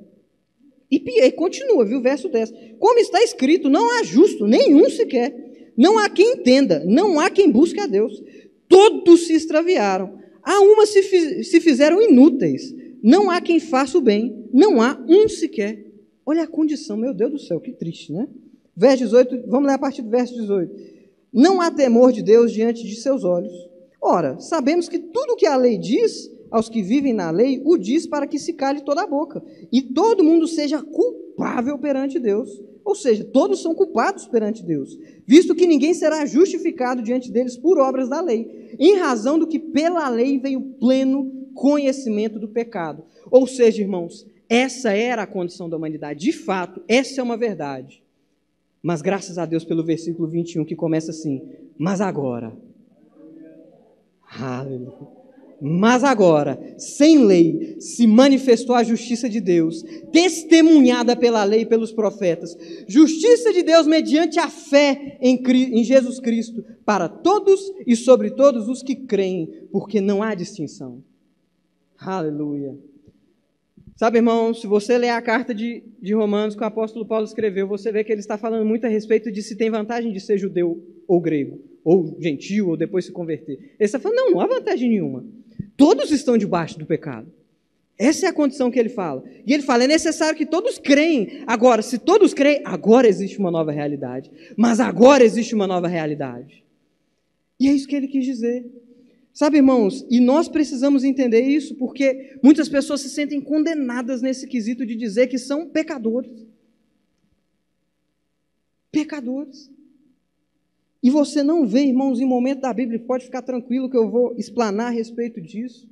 E, 0.91 1.03
e 1.25 1.33
continua, 1.33 1.85
viu? 1.85 2.01
Verso 2.01 2.29
10. 2.29 2.53
Como 2.79 2.99
está 2.99 3.23
escrito, 3.23 3.69
não 3.69 3.91
há 3.91 4.03
justo, 4.03 4.47
nenhum 4.47 4.89
sequer. 4.91 5.73
Não 5.77 5.99
há 5.99 6.09
quem 6.09 6.33
entenda, 6.33 6.83
não 6.87 7.21
há 7.21 7.31
quem 7.31 7.51
busque 7.51 7.79
a 7.79 7.87
Deus. 7.87 8.21
Todos 8.69 9.27
se 9.27 9.35
extraviaram. 9.35 10.19
Há 10.43 10.61
uma 10.61 10.87
se, 10.87 11.45
se 11.45 11.61
fizeram 11.61 12.01
inúteis. 12.03 12.75
Não 13.03 13.31
há 13.31 13.41
quem 13.41 13.61
faça 13.61 13.97
o 13.97 14.01
bem. 14.01 14.49
Não 14.53 14.83
há 14.83 14.99
um 15.09 15.29
sequer. 15.29 15.87
Olha 16.27 16.43
a 16.43 16.47
condição, 16.47 16.97
meu 16.97 17.15
Deus 17.15 17.33
do 17.33 17.39
céu, 17.39 17.61
que 17.61 17.73
triste, 17.73 18.13
né? 18.13 18.29
Verso 18.77 19.05
18, 19.05 19.45
vamos 19.47 19.67
ler 19.67 19.75
a 19.75 19.79
partir 19.79 20.03
do 20.03 20.11
verso 20.11 20.35
18. 20.35 20.75
Não 21.33 21.61
há 21.61 21.71
temor 21.71 22.13
de 22.13 22.23
Deus 22.23 22.53
diante 22.53 22.87
de 22.87 22.97
seus 22.97 23.25
olhos. 23.25 23.53
Ora, 24.01 24.39
sabemos 24.39 24.89
que 24.89 24.99
tudo 24.99 25.33
o 25.33 25.37
que 25.37 25.47
a 25.47 25.57
lei 25.57 25.79
diz 25.79 26.31
aos 26.51 26.69
que 26.69 26.83
vivem 26.83 27.13
na 27.13 27.31
lei, 27.31 27.61
o 27.65 27.77
diz 27.77 28.07
para 28.07 28.27
que 28.27 28.39
se 28.39 28.53
cale 28.53 28.83
toda 28.83 29.03
a 29.03 29.07
boca, 29.07 29.43
e 29.73 29.83
todo 29.83 30.25
mundo 30.25 30.47
seja 30.47 30.83
culpável 30.83 31.79
perante 31.79 32.19
Deus. 32.19 32.49
Ou 32.85 32.95
seja, 32.95 33.23
todos 33.23 33.61
são 33.61 33.75
culpados 33.75 34.27
perante 34.27 34.65
Deus, 34.65 34.99
visto 35.27 35.55
que 35.55 35.67
ninguém 35.67 35.93
será 35.93 36.25
justificado 36.25 37.03
diante 37.03 37.31
deles 37.31 37.57
por 37.57 37.79
obras 37.79 38.09
da 38.09 38.21
lei, 38.21 38.75
em 38.79 38.97
razão 38.97 39.39
do 39.39 39.47
que 39.47 39.59
pela 39.59 40.09
lei 40.09 40.39
veio 40.39 40.61
pleno 40.81 41.51
conhecimento 41.55 42.39
do 42.39 42.49
pecado. 42.49 43.05
Ou 43.31 43.47
seja, 43.47 43.83
irmãos, 43.83 44.27
essa 44.49 44.93
era 44.93 45.23
a 45.23 45.27
condição 45.27 45.69
da 45.69 45.77
humanidade. 45.77 46.21
De 46.21 46.33
fato, 46.33 46.83
essa 46.89 47.21
é 47.21 47.23
uma 47.23 47.37
verdade. 47.37 48.03
Mas 48.83 49.03
graças 49.03 49.37
a 49.37 49.45
Deus 49.45 49.65
pelo 49.65 49.85
versículo 49.85 50.29
21 50.29 50.65
que 50.65 50.77
começa 50.77 51.11
assim: 51.11 51.43
Mas 51.77 52.01
agora. 52.01 52.57
Aleluia. 54.31 55.18
Mas 55.61 56.05
agora, 56.05 56.59
sem 56.79 57.25
lei, 57.25 57.77
se 57.81 58.07
manifestou 58.07 58.77
a 58.77 58.85
justiça 58.85 59.29
de 59.29 59.41
Deus, 59.41 59.83
testemunhada 60.13 61.17
pela 61.17 61.43
lei 61.43 61.63
e 61.63 61.67
pelos 61.67 61.91
profetas. 61.91 62.57
Justiça 62.87 63.53
de 63.53 63.63
Deus 63.63 63.87
mediante 63.87 64.39
a 64.39 64.49
fé 64.49 65.19
em, 65.21 65.43
Jesus 65.83 66.21
Cristo, 66.21 66.65
para 66.85 67.09
todos 67.09 67.61
e 67.87 67.97
sobre 67.97 68.31
todos 68.31 68.69
os 68.69 68.83
que 68.83 68.95
creem, 68.95 69.67
porque 69.73 70.01
não 70.01 70.23
há 70.23 70.35
distinção. 70.35 71.03
Aleluia. 71.99 72.77
Sabe, 73.97 74.19
irmão, 74.19 74.55
se 74.55 74.65
você 74.69 74.97
ler 74.97 75.09
a 75.09 75.21
carta 75.21 75.53
de, 75.53 75.83
de 76.01 76.15
Romanos 76.15 76.55
que 76.55 76.63
o 76.63 76.67
apóstolo 76.67 77.05
Paulo 77.05 77.25
escreveu, 77.25 77.67
você 77.67 77.91
vê 77.91 78.05
que 78.05 78.13
ele 78.13 78.21
está 78.21 78.39
falando 78.39 78.65
muito 78.65 78.85
a 78.85 78.89
respeito 78.89 79.33
de 79.33 79.43
se 79.43 79.57
tem 79.57 79.71
vantagem 79.71 80.13
de 80.13 80.21
ser 80.21 80.39
judeu 80.39 80.81
ou 81.09 81.21
grego, 81.21 81.61
ou 81.83 82.17
gentil, 82.21 82.69
ou 82.69 82.77
depois 82.77 83.07
se 83.07 83.11
converter. 83.11 83.55
Ele 83.55 83.75
está 83.81 83.99
falando, 83.99 84.19
não, 84.19 84.31
não 84.31 84.41
há 84.41 84.47
vantagem 84.47 84.89
nenhuma. 84.89 85.25
Todos 85.79 86.11
estão 86.11 86.37
debaixo 86.37 86.77
do 86.77 86.85
pecado. 86.85 87.33
Essa 87.97 88.27
é 88.27 88.29
a 88.29 88.33
condição 88.33 88.69
que 88.69 88.81
ele 88.81 88.89
fala. 88.89 89.23
E 89.47 89.55
ele 89.55 89.63
fala: 89.63 89.85
é 89.85 89.87
necessário 89.87 90.37
que 90.37 90.45
todos 90.45 90.77
creem. 90.77 91.45
Agora, 91.47 91.83
se 91.83 91.99
todos 91.99 92.35
creem, 92.35 92.63
agora 92.65 93.07
existe 93.07 93.39
uma 93.39 93.51
nova 93.51 93.71
realidade. 93.71 94.29
Mas 94.57 94.81
agora 94.81 95.25
existe 95.25 95.55
uma 95.55 95.69
nova 95.69 95.87
realidade. 95.87 96.65
E 97.61 97.69
é 97.69 97.73
isso 97.73 97.87
que 97.87 97.95
ele 97.95 98.09
quis 98.09 98.25
dizer. 98.25 98.67
Sabe, 99.33 99.59
irmãos, 99.59 100.05
e 100.11 100.19
nós 100.19 100.49
precisamos 100.49 101.05
entender 101.05 101.43
isso 101.43 101.77
porque 101.77 102.37
muitas 102.43 102.69
pessoas 102.69 103.01
se 103.01 103.09
sentem 103.09 103.41
condenadas 103.41 104.21
nesse 104.21 104.49
quesito 104.49 104.85
de 104.85 104.97
dizer 104.97 105.29
que 105.29 105.39
são 105.39 105.69
pecadores. 105.69 106.45
Pecadores. 108.91 109.71
E 111.03 111.11
você 111.11 111.43
não 111.43 111.67
vê, 111.67 111.85
irmãos, 111.85 112.21
em 112.21 112.27
momento 112.27 112.61
da 112.61 112.73
Bíblia, 112.73 112.99
pode 112.99 113.25
ficar 113.25 113.43
tranquilo 113.43 113.89
que 113.89 113.97
eu 113.97 114.11
vou 114.11 114.35
explanar 114.37 114.89
a 114.89 114.91
respeito 114.91 115.41
disso. 115.41 115.89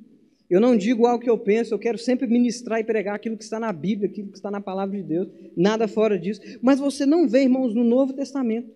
Eu 0.49 0.61
não 0.61 0.77
digo 0.77 1.05
algo 1.05 1.23
que 1.23 1.29
eu 1.29 1.37
penso, 1.37 1.73
eu 1.73 1.79
quero 1.79 1.97
sempre 1.97 2.27
ministrar 2.27 2.79
e 2.79 2.83
pregar 2.83 3.15
aquilo 3.15 3.37
que 3.37 3.43
está 3.43 3.59
na 3.59 3.71
Bíblia, 3.71 4.09
aquilo 4.09 4.29
que 4.29 4.37
está 4.37 4.49
na 4.49 4.61
palavra 4.61 4.97
de 4.97 5.03
Deus, 5.03 5.27
nada 5.55 5.87
fora 5.87 6.17
disso. 6.17 6.41
Mas 6.61 6.79
você 6.79 7.05
não 7.05 7.27
vê, 7.27 7.43
irmãos, 7.43 7.73
no 7.73 7.83
Novo 7.83 8.13
Testamento, 8.13 8.69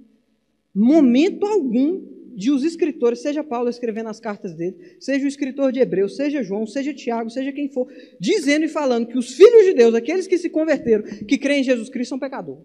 momento 0.74 1.46
algum, 1.46 2.02
de 2.34 2.50
os 2.50 2.64
escritores, 2.64 3.20
seja 3.20 3.44
Paulo 3.44 3.70
escrevendo 3.70 4.08
as 4.08 4.20
cartas 4.20 4.54
dele, 4.54 4.96
seja 5.00 5.26
o 5.26 5.28
escritor 5.28 5.72
de 5.72 5.80
Hebreus, 5.80 6.16
seja 6.16 6.44
João, 6.44 6.66
seja 6.66 6.94
Tiago, 6.94 7.30
seja 7.30 7.52
quem 7.52 7.70
for, 7.70 7.88
dizendo 8.20 8.66
e 8.66 8.70
falando 8.70 9.08
que 9.08 9.18
os 9.18 9.34
filhos 9.34 9.66
de 9.66 9.74
Deus, 9.74 9.94
aqueles 9.94 10.28
que 10.28 10.38
se 10.38 10.50
converteram, 10.50 11.04
que 11.04 11.38
creem 11.38 11.62
em 11.62 11.64
Jesus 11.64 11.90
Cristo, 11.90 12.10
são 12.10 12.20
pecadores. 12.20 12.64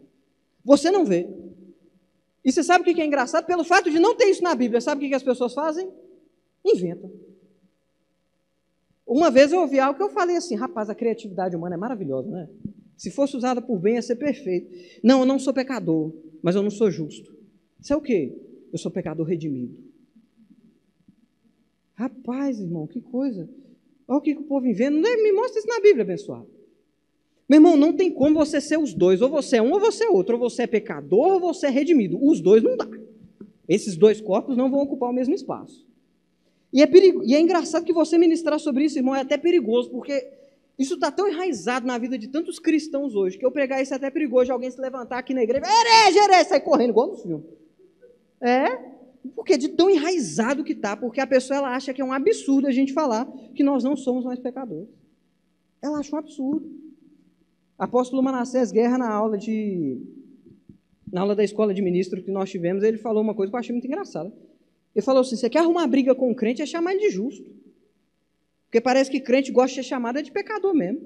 Você 0.64 0.90
não 0.90 1.04
vê. 1.04 1.28
E 2.46 2.52
você 2.52 2.62
sabe 2.62 2.82
o 2.82 2.94
que 2.94 3.00
é 3.00 3.04
engraçado? 3.04 3.44
Pelo 3.44 3.64
fato 3.64 3.90
de 3.90 3.98
não 3.98 4.14
ter 4.14 4.26
isso 4.26 4.42
na 4.42 4.54
Bíblia, 4.54 4.80
sabe 4.80 5.04
o 5.04 5.08
que 5.08 5.14
as 5.14 5.22
pessoas 5.22 5.52
fazem? 5.52 5.92
Inventam. 6.64 7.12
Uma 9.04 9.30
vez 9.30 9.52
eu 9.52 9.60
ouvi 9.60 9.80
algo 9.80 9.96
que 9.96 10.02
eu 10.02 10.10
falei 10.10 10.36
assim, 10.36 10.54
rapaz, 10.54 10.88
a 10.88 10.94
criatividade 10.94 11.56
humana 11.56 11.74
é 11.74 11.78
maravilhosa, 11.78 12.30
né? 12.30 12.48
Se 12.96 13.10
fosse 13.10 13.36
usada 13.36 13.60
por 13.60 13.78
bem, 13.78 13.96
ia 13.96 14.02
ser 14.02 14.16
perfeito. 14.16 14.72
Não, 15.02 15.20
eu 15.20 15.26
não 15.26 15.38
sou 15.38 15.52
pecador, 15.52 16.12
mas 16.40 16.54
eu 16.54 16.62
não 16.62 16.70
sou 16.70 16.90
justo. 16.90 17.34
Isso 17.80 17.92
é 17.92 17.96
o 17.96 18.00
quê? 18.00 18.34
eu 18.72 18.78
sou 18.78 18.90
pecador 18.90 19.26
redimido. 19.26 19.76
Rapaz, 21.94 22.60
irmão, 22.60 22.86
que 22.86 23.00
coisa. 23.00 23.48
Olha 24.06 24.18
o 24.18 24.20
que, 24.20 24.34
o 24.34 24.44
povo 24.44 24.66
inventa. 24.66 24.96
Me 24.96 25.32
mostra 25.32 25.58
isso 25.58 25.68
na 25.68 25.80
Bíblia, 25.80 26.02
abençoado. 26.02 26.48
Meu 27.48 27.58
irmão, 27.58 27.76
não 27.76 27.92
tem 27.92 28.10
como 28.10 28.34
você 28.34 28.60
ser 28.60 28.78
os 28.78 28.92
dois. 28.92 29.22
Ou 29.22 29.28
você 29.28 29.58
é 29.58 29.62
um 29.62 29.72
ou 29.72 29.80
você 29.80 30.04
é 30.04 30.08
outro. 30.08 30.34
Ou 30.34 30.50
você 30.50 30.62
é 30.62 30.66
pecador 30.66 31.34
ou 31.34 31.40
você 31.40 31.66
é 31.66 31.70
redimido. 31.70 32.18
Os 32.22 32.40
dois 32.40 32.62
não 32.62 32.76
dá. 32.76 32.88
Esses 33.68 33.96
dois 33.96 34.20
corpos 34.20 34.56
não 34.56 34.70
vão 34.70 34.80
ocupar 34.80 35.10
o 35.10 35.12
mesmo 35.12 35.34
espaço. 35.34 35.86
E 36.72 36.82
é, 36.82 36.86
perigo, 36.86 37.22
e 37.24 37.34
é 37.34 37.40
engraçado 37.40 37.84
que 37.84 37.92
você 37.92 38.18
ministrar 38.18 38.58
sobre 38.58 38.84
isso, 38.84 38.98
irmão, 38.98 39.14
é 39.14 39.20
até 39.20 39.38
perigoso, 39.38 39.90
porque 39.90 40.28
isso 40.78 40.94
está 40.94 41.10
tão 41.10 41.28
enraizado 41.28 41.86
na 41.86 41.96
vida 41.96 42.18
de 42.18 42.28
tantos 42.28 42.58
cristãos 42.58 43.14
hoje, 43.14 43.38
que 43.38 43.46
eu 43.46 43.50
pregar 43.50 43.82
isso 43.82 43.94
é 43.94 43.96
até 43.96 44.10
perigoso 44.10 44.46
de 44.46 44.52
alguém 44.52 44.70
se 44.70 44.80
levantar 44.80 45.18
aqui 45.18 45.32
na 45.32 45.42
igreja, 45.42 45.64
herege, 45.64 46.18
herege, 46.18 46.48
sair 46.50 46.60
correndo, 46.60 46.90
igual 46.90 47.08
no 47.08 47.16
filme. 47.16 47.44
É, 48.40 48.78
porque 49.34 49.56
de 49.56 49.70
tão 49.70 49.88
enraizado 49.88 50.62
que 50.62 50.72
está, 50.72 50.96
porque 50.96 51.20
a 51.20 51.26
pessoa 51.26 51.56
ela 51.56 51.74
acha 51.74 51.94
que 51.94 52.02
é 52.02 52.04
um 52.04 52.12
absurdo 52.12 52.66
a 52.66 52.72
gente 52.72 52.92
falar 52.92 53.26
que 53.54 53.62
nós 53.62 53.82
não 53.82 53.96
somos 53.96 54.24
mais 54.24 54.38
pecadores. 54.38 54.88
Ela 55.80 56.00
acha 56.00 56.14
um 56.14 56.18
absurdo. 56.18 56.68
Apóstolo 57.78 58.22
Manassés 58.22 58.72
Guerra, 58.72 58.98
na 58.98 59.12
aula 59.12 59.36
de. 59.36 60.00
Na 61.12 61.20
aula 61.20 61.34
da 61.34 61.44
escola 61.44 61.72
de 61.72 61.80
ministro 61.80 62.22
que 62.22 62.30
nós 62.30 62.50
tivemos, 62.50 62.82
ele 62.82 62.98
falou 62.98 63.22
uma 63.22 63.34
coisa 63.34 63.50
que 63.50 63.56
eu 63.56 63.60
achei 63.60 63.72
muito 63.72 63.86
engraçada. 63.86 64.32
Ele 64.94 65.04
falou 65.04 65.20
assim: 65.20 65.36
você 65.36 65.48
quer 65.48 65.60
arrumar 65.60 65.86
briga 65.86 66.14
com 66.14 66.30
o 66.30 66.34
crente, 66.34 66.62
é 66.62 66.66
chamar 66.66 66.92
ele 66.92 67.08
de 67.08 67.10
justo. 67.10 67.50
Porque 68.66 68.80
parece 68.80 69.10
que 69.10 69.20
crente 69.20 69.52
gosta 69.52 69.68
de 69.68 69.74
ser 69.82 69.88
chamado 69.88 70.22
de 70.22 70.32
pecador 70.32 70.74
mesmo. 70.74 71.00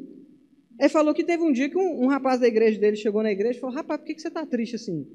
Ele 0.79 0.89
falou 0.89 1.12
que 1.12 1.23
teve 1.23 1.43
um 1.43 1.53
dia 1.53 1.69
que 1.69 1.77
um, 1.77 2.05
um 2.05 2.07
rapaz 2.07 2.41
da 2.41 2.49
igreja 2.49 2.81
dele 2.81 2.97
chegou 2.97 3.23
na 3.23 3.31
igreja 3.31 3.59
e 3.59 3.61
falou: 3.61 3.77
Rapaz, 3.77 4.00
por 4.00 4.07
que, 4.07 4.15
que 4.15 4.23
você 4.23 4.29
está 4.29 4.47
triste 4.47 4.77
assim? 4.77 5.07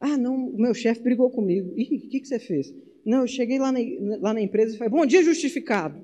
Ah, 0.00 0.18
não, 0.18 0.48
o 0.48 0.60
meu 0.60 0.74
chefe 0.74 1.00
brigou 1.00 1.30
comigo. 1.30 1.72
E 1.76 1.82
o 1.96 2.08
que, 2.10 2.20
que 2.20 2.28
você 2.28 2.38
fez? 2.38 2.74
Não, 3.04 3.22
eu 3.22 3.26
cheguei 3.26 3.58
lá 3.58 3.72
na, 3.72 3.78
lá 4.20 4.34
na 4.34 4.40
empresa 4.40 4.74
e 4.74 4.78
falei, 4.78 4.90
bom 4.90 5.04
dia, 5.04 5.22
justificado. 5.22 5.98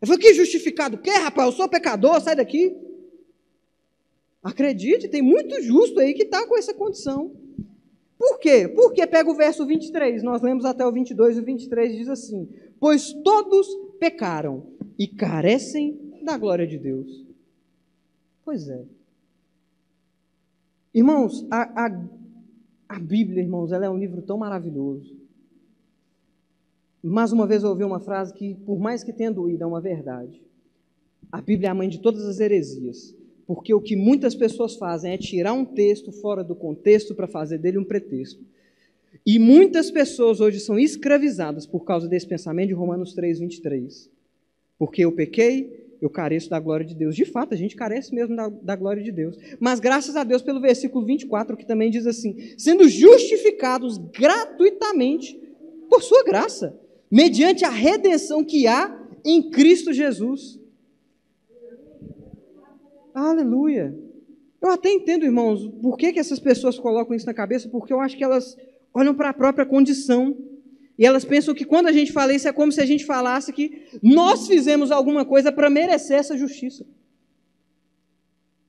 Eu 0.00 0.08
falei, 0.08 0.22
que 0.22 0.34
justificado? 0.34 0.96
O 0.96 0.98
quê, 0.98 1.10
rapaz? 1.10 1.48
Eu 1.48 1.52
sou 1.52 1.68
pecador, 1.68 2.20
sai 2.20 2.36
daqui. 2.36 2.74
Acredite, 4.44 5.08
tem 5.08 5.22
muito 5.22 5.60
justo 5.62 5.98
aí 5.98 6.14
que 6.14 6.24
está 6.24 6.46
com 6.46 6.56
essa 6.56 6.72
condição. 6.72 7.32
Por 8.18 8.38
quê? 8.38 8.68
Porque 8.68 9.04
pega 9.06 9.30
o 9.30 9.34
verso 9.34 9.66
23, 9.66 10.22
nós 10.22 10.42
lemos 10.42 10.64
até 10.64 10.86
o 10.86 10.92
22, 10.92 11.36
e 11.36 11.40
o 11.40 11.44
23 11.44 11.96
diz 11.96 12.08
assim: 12.08 12.48
Pois 12.78 13.12
todos 13.24 13.66
pecaram 13.98 14.66
e 14.98 15.08
carecem 15.08 15.98
da 16.22 16.36
glória 16.36 16.66
de 16.66 16.78
Deus. 16.78 17.24
Pois 18.44 18.68
é. 18.68 18.84
Irmãos, 20.92 21.44
a, 21.50 21.86
a 21.86 21.88
a 22.94 22.98
Bíblia, 22.98 23.42
irmãos, 23.42 23.72
ela 23.72 23.86
é 23.86 23.90
um 23.90 23.98
livro 23.98 24.22
tão 24.22 24.38
maravilhoso. 24.38 25.16
Mais 27.02 27.32
uma 27.32 27.46
vez 27.46 27.62
eu 27.62 27.70
ouvi 27.70 27.84
uma 27.84 28.00
frase 28.00 28.32
que, 28.32 28.54
por 28.54 28.78
mais 28.78 29.02
que 29.02 29.12
tenha 29.12 29.32
doído, 29.32 29.64
é 29.64 29.66
uma 29.66 29.80
verdade. 29.80 30.40
A 31.30 31.40
Bíblia 31.40 31.68
é 31.68 31.70
a 31.70 31.74
mãe 31.74 31.88
de 31.88 32.00
todas 32.00 32.24
as 32.24 32.40
heresias, 32.40 33.14
porque 33.46 33.74
o 33.74 33.80
que 33.80 33.94
muitas 33.96 34.34
pessoas 34.34 34.76
fazem 34.76 35.12
é 35.12 35.18
tirar 35.18 35.52
um 35.52 35.64
texto 35.64 36.10
fora 36.10 36.42
do 36.42 36.54
contexto 36.54 37.14
para 37.14 37.26
fazer 37.26 37.58
dele 37.58 37.78
um 37.78 37.84
pretexto. 37.84 38.42
E 39.24 39.38
muitas 39.38 39.90
pessoas 39.90 40.40
hoje 40.40 40.60
são 40.60 40.78
escravizadas 40.78 41.66
por 41.66 41.84
causa 41.84 42.08
desse 42.08 42.26
pensamento 42.26 42.68
de 42.68 42.74
Romanos 42.74 43.14
3, 43.14 43.38
23. 43.40 44.10
Porque 44.78 45.04
eu 45.04 45.12
pequei, 45.12 45.96
eu 46.00 46.10
careço 46.10 46.50
da 46.50 46.58
glória 46.58 46.84
de 46.84 46.94
Deus. 46.94 47.14
De 47.14 47.24
fato, 47.24 47.54
a 47.54 47.56
gente 47.56 47.76
carece 47.76 48.14
mesmo 48.14 48.36
da, 48.36 48.48
da, 48.48 48.76
glória 48.76 49.02
de 49.02 49.12
Deus. 49.12 49.38
Mas 49.60 49.80
graças 49.80 50.16
a 50.16 50.24
Deus 50.24 50.42
pelo 50.42 50.60
versículo 50.60 51.04
24, 51.06 51.56
que 51.56 51.66
também 51.66 51.90
diz 51.90 52.06
assim: 52.06 52.54
sendo 52.58 52.88
justificados 52.88 53.98
gratuitamente 53.98 55.40
por 55.88 56.02
sua 56.02 56.24
graça, 56.24 56.78
mediante 57.10 57.64
a 57.64 57.70
redenção 57.70 58.44
que 58.44 58.66
há 58.66 58.94
em 59.24 59.50
Cristo 59.50 59.92
Jesus. 59.92 60.58
Aleluia. 63.14 63.96
Eu 64.60 64.70
até 64.70 64.90
entendo, 64.90 65.24
irmãos, 65.24 65.68
por 65.80 65.96
que, 65.96 66.12
que 66.12 66.18
essas 66.18 66.40
pessoas 66.40 66.78
colocam 66.78 67.14
isso 67.14 67.26
na 67.26 67.32
cabeça, 67.32 67.68
porque 67.68 67.92
eu 67.92 68.00
acho 68.00 68.16
que 68.16 68.24
elas 68.24 68.56
olham 68.92 69.14
para 69.14 69.30
a 69.30 69.34
própria 69.34 69.64
condição. 69.64 70.36
E 70.98 71.04
elas 71.04 71.24
pensam 71.24 71.54
que 71.54 71.64
quando 71.64 71.86
a 71.86 71.92
gente 71.92 72.12
fala 72.12 72.32
isso 72.32 72.48
é 72.48 72.52
como 72.52 72.72
se 72.72 72.80
a 72.80 72.86
gente 72.86 73.04
falasse 73.04 73.52
que 73.52 73.84
nós 74.02 74.46
fizemos 74.46 74.90
alguma 74.90 75.24
coisa 75.24 75.52
para 75.52 75.70
merecer 75.70 76.18
essa 76.18 76.36
justiça. 76.36 76.86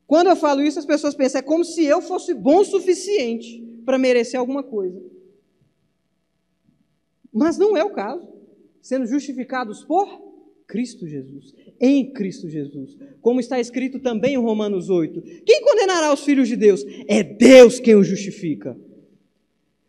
Quando 0.08 0.28
eu 0.28 0.36
falo 0.36 0.62
isso, 0.62 0.78
as 0.78 0.86
pessoas 0.86 1.16
pensam, 1.16 1.40
é 1.40 1.42
como 1.42 1.64
se 1.64 1.84
eu 1.84 2.02
fosse 2.02 2.34
bom 2.34 2.60
o 2.60 2.66
suficiente 2.66 3.64
para 3.86 3.98
merecer 3.98 4.40
alguma 4.40 4.64
coisa. 4.64 5.02
Mas 7.32 7.58
não 7.58 7.76
é 7.76 7.84
o 7.84 7.92
caso. 7.94 8.28
Sendo 8.82 9.06
justificados 9.08 9.84
por 9.84 10.08
Cristo 10.68 11.08
Jesus, 11.08 11.54
em 11.80 12.12
Cristo 12.12 12.50
Jesus. 12.50 12.98
Como 13.22 13.40
está 13.40 13.60
escrito 13.60 14.00
também 14.00 14.34
em 14.34 14.38
Romanos 14.38 14.90
8: 14.90 15.22
Quem 15.46 15.62
condenará 15.62 16.14
os 16.14 16.24
filhos 16.24 16.48
de 16.48 16.56
Deus? 16.56 16.86
É 17.08 17.24
Deus 17.24 17.80
quem 17.80 17.96
os 17.96 18.08
justifica. 18.08 18.78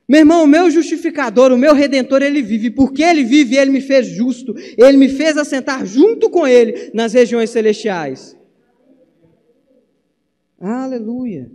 Meu 0.09 0.21
irmão, 0.21 0.45
o 0.45 0.47
meu 0.47 0.71
justificador, 0.71 1.53
o 1.53 1.59
meu 1.59 1.75
redentor, 1.75 2.23
ele 2.23 2.41
vive. 2.41 2.71
Porque 2.71 3.03
ele 3.03 3.25
vive, 3.25 3.57
ele 3.57 3.73
me 3.73 3.81
fez 3.81 4.07
justo. 4.07 4.55
Ele 4.79 4.97
me 4.97 5.09
fez 5.09 5.37
assentar 5.37 5.85
junto 5.85 6.31
com 6.31 6.47
ele 6.47 6.91
nas 6.95 7.13
regiões 7.13 7.51
celestiais. 7.51 8.37
Aleluia. 10.61 11.51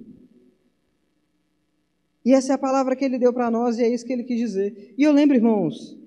E 2.24 2.34
essa 2.34 2.52
é 2.52 2.56
a 2.56 2.60
palavra 2.60 2.96
que 2.96 3.04
ele 3.04 3.18
deu 3.18 3.34
para 3.34 3.50
nós 3.50 3.80
e 3.80 3.84
é 3.84 3.90
isso 3.92 4.06
que 4.06 4.14
ele 4.14 4.24
quis 4.24 4.38
dizer. 4.38 4.94
E 4.98 5.04
eu 5.04 5.12
lembro, 5.12 5.36
irmãos, 5.36 5.98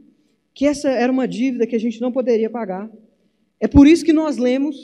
que 0.53 0.67
essa 0.67 0.89
era 0.89 1.11
uma 1.11 1.27
dívida 1.27 1.67
que 1.67 1.75
a 1.75 1.81
gente 1.81 2.01
não 2.01 2.13
poderia 2.13 2.49
pagar. 2.49 2.89
É 3.65 3.67
por 3.67 3.87
isso 3.87 4.05
que 4.05 4.13
nós 4.13 4.37
lemos 4.37 4.77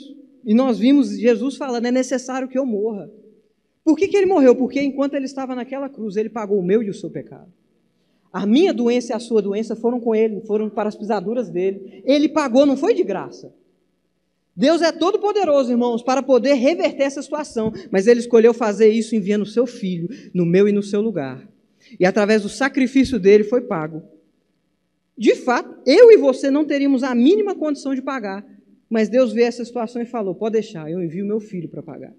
e 0.43 0.55
nós 0.55 0.79
vimos 0.79 1.15
Jesus 1.15 1.55
falando: 1.55 1.85
é 1.85 1.91
necessário 1.91 2.47
que 2.47 2.57
eu 2.57 2.65
morra. 2.65 3.11
Por 3.83 3.95
que, 3.95 4.07
que 4.07 4.17
ele 4.17 4.25
morreu? 4.25 4.55
Porque 4.55 4.81
enquanto 4.81 5.13
ele 5.13 5.25
estava 5.25 5.53
naquela 5.53 5.87
cruz, 5.87 6.15
ele 6.15 6.29
pagou 6.29 6.57
o 6.57 6.63
meu 6.63 6.81
e 6.81 6.89
o 6.89 6.93
seu 6.93 7.07
pecado. 7.07 7.53
A 8.33 8.43
minha 8.43 8.73
doença 8.73 9.13
e 9.13 9.15
a 9.15 9.19
sua 9.19 9.39
doença 9.39 9.75
foram 9.75 9.99
com 9.99 10.15
ele, 10.15 10.41
foram 10.47 10.67
para 10.67 10.89
as 10.89 10.95
pisaduras 10.95 11.47
dele. 11.47 12.01
Ele 12.03 12.27
pagou, 12.27 12.65
não 12.65 12.75
foi 12.75 12.95
de 12.95 13.03
graça. 13.03 13.53
Deus 14.55 14.81
é 14.81 14.91
todo 14.91 15.19
poderoso, 15.19 15.69
irmãos, 15.69 16.01
para 16.01 16.23
poder 16.23 16.55
reverter 16.55 17.03
essa 17.03 17.21
situação, 17.21 17.71
mas 17.91 18.07
ele 18.07 18.19
escolheu 18.19 18.51
fazer 18.51 18.89
isso 18.89 19.15
enviando 19.15 19.43
o 19.43 19.45
seu 19.45 19.67
filho 19.67 20.09
no 20.33 20.43
meu 20.43 20.67
e 20.67 20.71
no 20.71 20.81
seu 20.81 21.01
lugar. 21.01 21.47
E 21.99 22.03
através 22.03 22.41
do 22.41 22.49
sacrifício 22.49 23.19
dele 23.19 23.43
foi 23.43 23.61
pago. 23.61 24.01
De 25.15 25.35
fato, 25.35 25.77
eu 25.85 26.11
e 26.11 26.17
você 26.17 26.49
não 26.49 26.65
teríamos 26.65 27.03
a 27.03 27.13
mínima 27.13 27.53
condição 27.53 27.93
de 27.93 28.01
pagar, 28.01 28.43
mas 28.91 29.07
Deus 29.07 29.31
vê 29.31 29.43
essa 29.43 29.63
situação 29.63 30.01
e 30.01 30.05
falou: 30.05 30.35
pode 30.35 30.51
deixar, 30.51 30.91
eu 30.91 31.01
envio 31.01 31.25
meu 31.25 31.39
filho 31.39 31.69
para 31.69 31.81
pagar. 31.81 32.13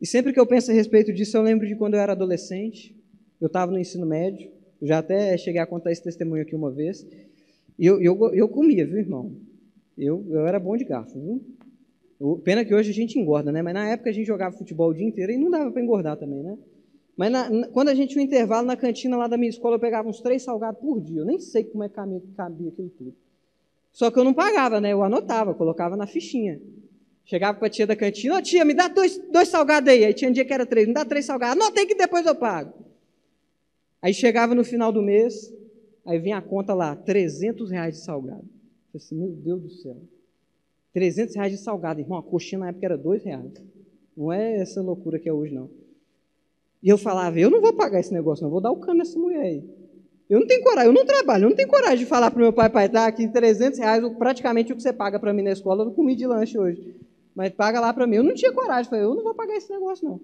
E 0.00 0.06
sempre 0.06 0.32
que 0.32 0.40
eu 0.40 0.46
penso 0.46 0.70
a 0.70 0.74
respeito 0.74 1.12
disso, 1.12 1.36
eu 1.36 1.42
lembro 1.42 1.68
de 1.68 1.76
quando 1.76 1.94
eu 1.94 2.00
era 2.00 2.12
adolescente, 2.12 2.96
eu 3.38 3.46
estava 3.46 3.70
no 3.70 3.78
ensino 3.78 4.06
médio, 4.06 4.50
já 4.80 4.98
até 4.98 5.36
cheguei 5.36 5.60
a 5.60 5.66
contar 5.66 5.92
esse 5.92 6.02
testemunho 6.02 6.40
aqui 6.40 6.54
uma 6.56 6.70
vez, 6.70 7.06
e 7.78 7.84
eu, 7.84 8.00
eu, 8.00 8.34
eu 8.34 8.48
comia, 8.48 8.86
viu, 8.86 8.96
irmão? 8.96 9.36
Eu, 9.98 10.24
eu 10.30 10.46
era 10.46 10.58
bom 10.58 10.78
de 10.78 10.84
garfo, 10.84 11.20
viu? 11.20 11.44
Eu, 12.18 12.40
pena 12.42 12.64
que 12.64 12.74
hoje 12.74 12.90
a 12.90 12.94
gente 12.94 13.18
engorda, 13.18 13.52
né? 13.52 13.60
Mas 13.60 13.74
na 13.74 13.86
época 13.90 14.08
a 14.08 14.12
gente 14.14 14.26
jogava 14.26 14.56
futebol 14.56 14.88
o 14.88 14.94
dia 14.94 15.06
inteiro 15.06 15.30
e 15.30 15.36
não 15.36 15.50
dava 15.50 15.70
para 15.70 15.82
engordar 15.82 16.16
também, 16.16 16.42
né? 16.42 16.56
Mas 17.14 17.30
na, 17.30 17.50
na, 17.50 17.68
quando 17.68 17.90
a 17.90 17.94
gente 17.94 18.10
tinha 18.10 18.22
um 18.22 18.26
intervalo 18.26 18.66
na 18.66 18.76
cantina 18.76 19.14
lá 19.16 19.28
da 19.28 19.36
minha 19.36 19.50
escola, 19.50 19.76
eu 19.76 19.80
pegava 19.80 20.08
uns 20.08 20.22
três 20.22 20.42
salgados 20.42 20.80
por 20.80 21.02
dia. 21.02 21.20
Eu 21.20 21.26
nem 21.26 21.38
sei 21.38 21.64
como 21.64 21.84
é 21.84 21.88
que 21.88 21.94
cabia, 21.94 22.22
cabia 22.34 22.70
aquilo 22.70 22.88
tudo. 22.88 23.14
Só 23.94 24.10
que 24.10 24.18
eu 24.18 24.24
não 24.24 24.34
pagava, 24.34 24.80
né? 24.80 24.92
Eu 24.92 25.04
anotava, 25.04 25.54
colocava 25.54 25.96
na 25.96 26.04
fichinha. 26.04 26.60
Chegava 27.24 27.56
para 27.56 27.68
a 27.68 27.70
tia 27.70 27.86
da 27.86 27.94
cantina, 27.94 28.34
ó 28.34 28.38
oh, 28.38 28.42
tia, 28.42 28.64
me 28.64 28.74
dá 28.74 28.88
dois, 28.88 29.16
dois 29.30 29.48
salgados 29.48 29.88
aí. 29.88 30.04
Aí 30.04 30.12
tinha 30.12 30.28
um 30.28 30.32
dia 30.32 30.44
que 30.44 30.52
era 30.52 30.66
três, 30.66 30.88
me 30.88 30.92
dá 30.92 31.04
três 31.04 31.24
salgados. 31.24 31.62
Anotei 31.62 31.86
que 31.86 31.94
depois 31.94 32.26
eu 32.26 32.34
pago. 32.34 32.74
Aí 34.02 34.12
chegava 34.12 34.52
no 34.52 34.64
final 34.64 34.90
do 34.90 35.00
mês, 35.00 35.54
aí 36.04 36.18
vinha 36.18 36.38
a 36.38 36.42
conta 36.42 36.74
lá, 36.74 36.96
300 36.96 37.70
reais 37.70 37.94
de 37.94 38.04
salgado. 38.04 38.44
Eu 38.92 38.98
assim, 38.98 39.14
meu 39.14 39.30
Deus 39.30 39.62
do 39.62 39.70
céu. 39.70 39.96
300 40.92 41.36
reais 41.36 41.52
de 41.52 41.58
salgado, 41.58 42.00
irmão. 42.00 42.18
A 42.18 42.22
coxinha 42.22 42.58
na 42.58 42.68
época 42.70 42.84
era 42.84 42.98
dois 42.98 43.22
reais. 43.22 43.52
Não 44.16 44.32
é 44.32 44.56
essa 44.56 44.82
loucura 44.82 45.20
que 45.20 45.28
é 45.28 45.32
hoje, 45.32 45.54
não. 45.54 45.70
E 46.82 46.88
eu 46.88 46.98
falava, 46.98 47.38
eu 47.38 47.48
não 47.48 47.60
vou 47.60 47.72
pagar 47.72 48.00
esse 48.00 48.12
negócio, 48.12 48.42
não, 48.42 48.50
vou 48.50 48.60
dar 48.60 48.72
o 48.72 48.76
cano 48.76 48.98
nessa 48.98 49.18
mulher 49.18 49.40
aí. 49.40 49.83
Eu 50.34 50.40
não 50.40 50.46
tenho 50.48 50.64
coragem, 50.64 50.88
eu 50.88 50.92
não 50.92 51.04
trabalho, 51.04 51.44
eu 51.44 51.48
não 51.50 51.56
tenho 51.56 51.68
coragem 51.68 51.98
de 51.98 52.06
falar 52.06 52.28
para 52.28 52.40
meu 52.42 52.52
pai, 52.52 52.68
pai, 52.68 52.88
tá 52.88 53.06
aqui 53.06 53.28
300 53.28 53.78
reais, 53.78 54.04
praticamente 54.18 54.72
o 54.72 54.76
que 54.76 54.82
você 54.82 54.92
paga 54.92 55.16
para 55.20 55.32
mim 55.32 55.42
na 55.42 55.52
escola, 55.52 55.84
eu 55.84 55.92
comi 55.92 56.16
de 56.16 56.26
lanche 56.26 56.58
hoje. 56.58 56.96
Mas 57.36 57.52
paga 57.52 57.78
lá 57.78 57.92
para 57.92 58.04
mim. 58.04 58.16
Eu 58.16 58.24
não 58.24 58.34
tinha 58.34 58.52
coragem, 58.52 58.90
falei, 58.90 59.04
eu 59.04 59.14
não 59.14 59.22
vou 59.22 59.32
pagar 59.32 59.54
esse 59.54 59.70
negócio, 59.70 60.08
não. 60.08 60.20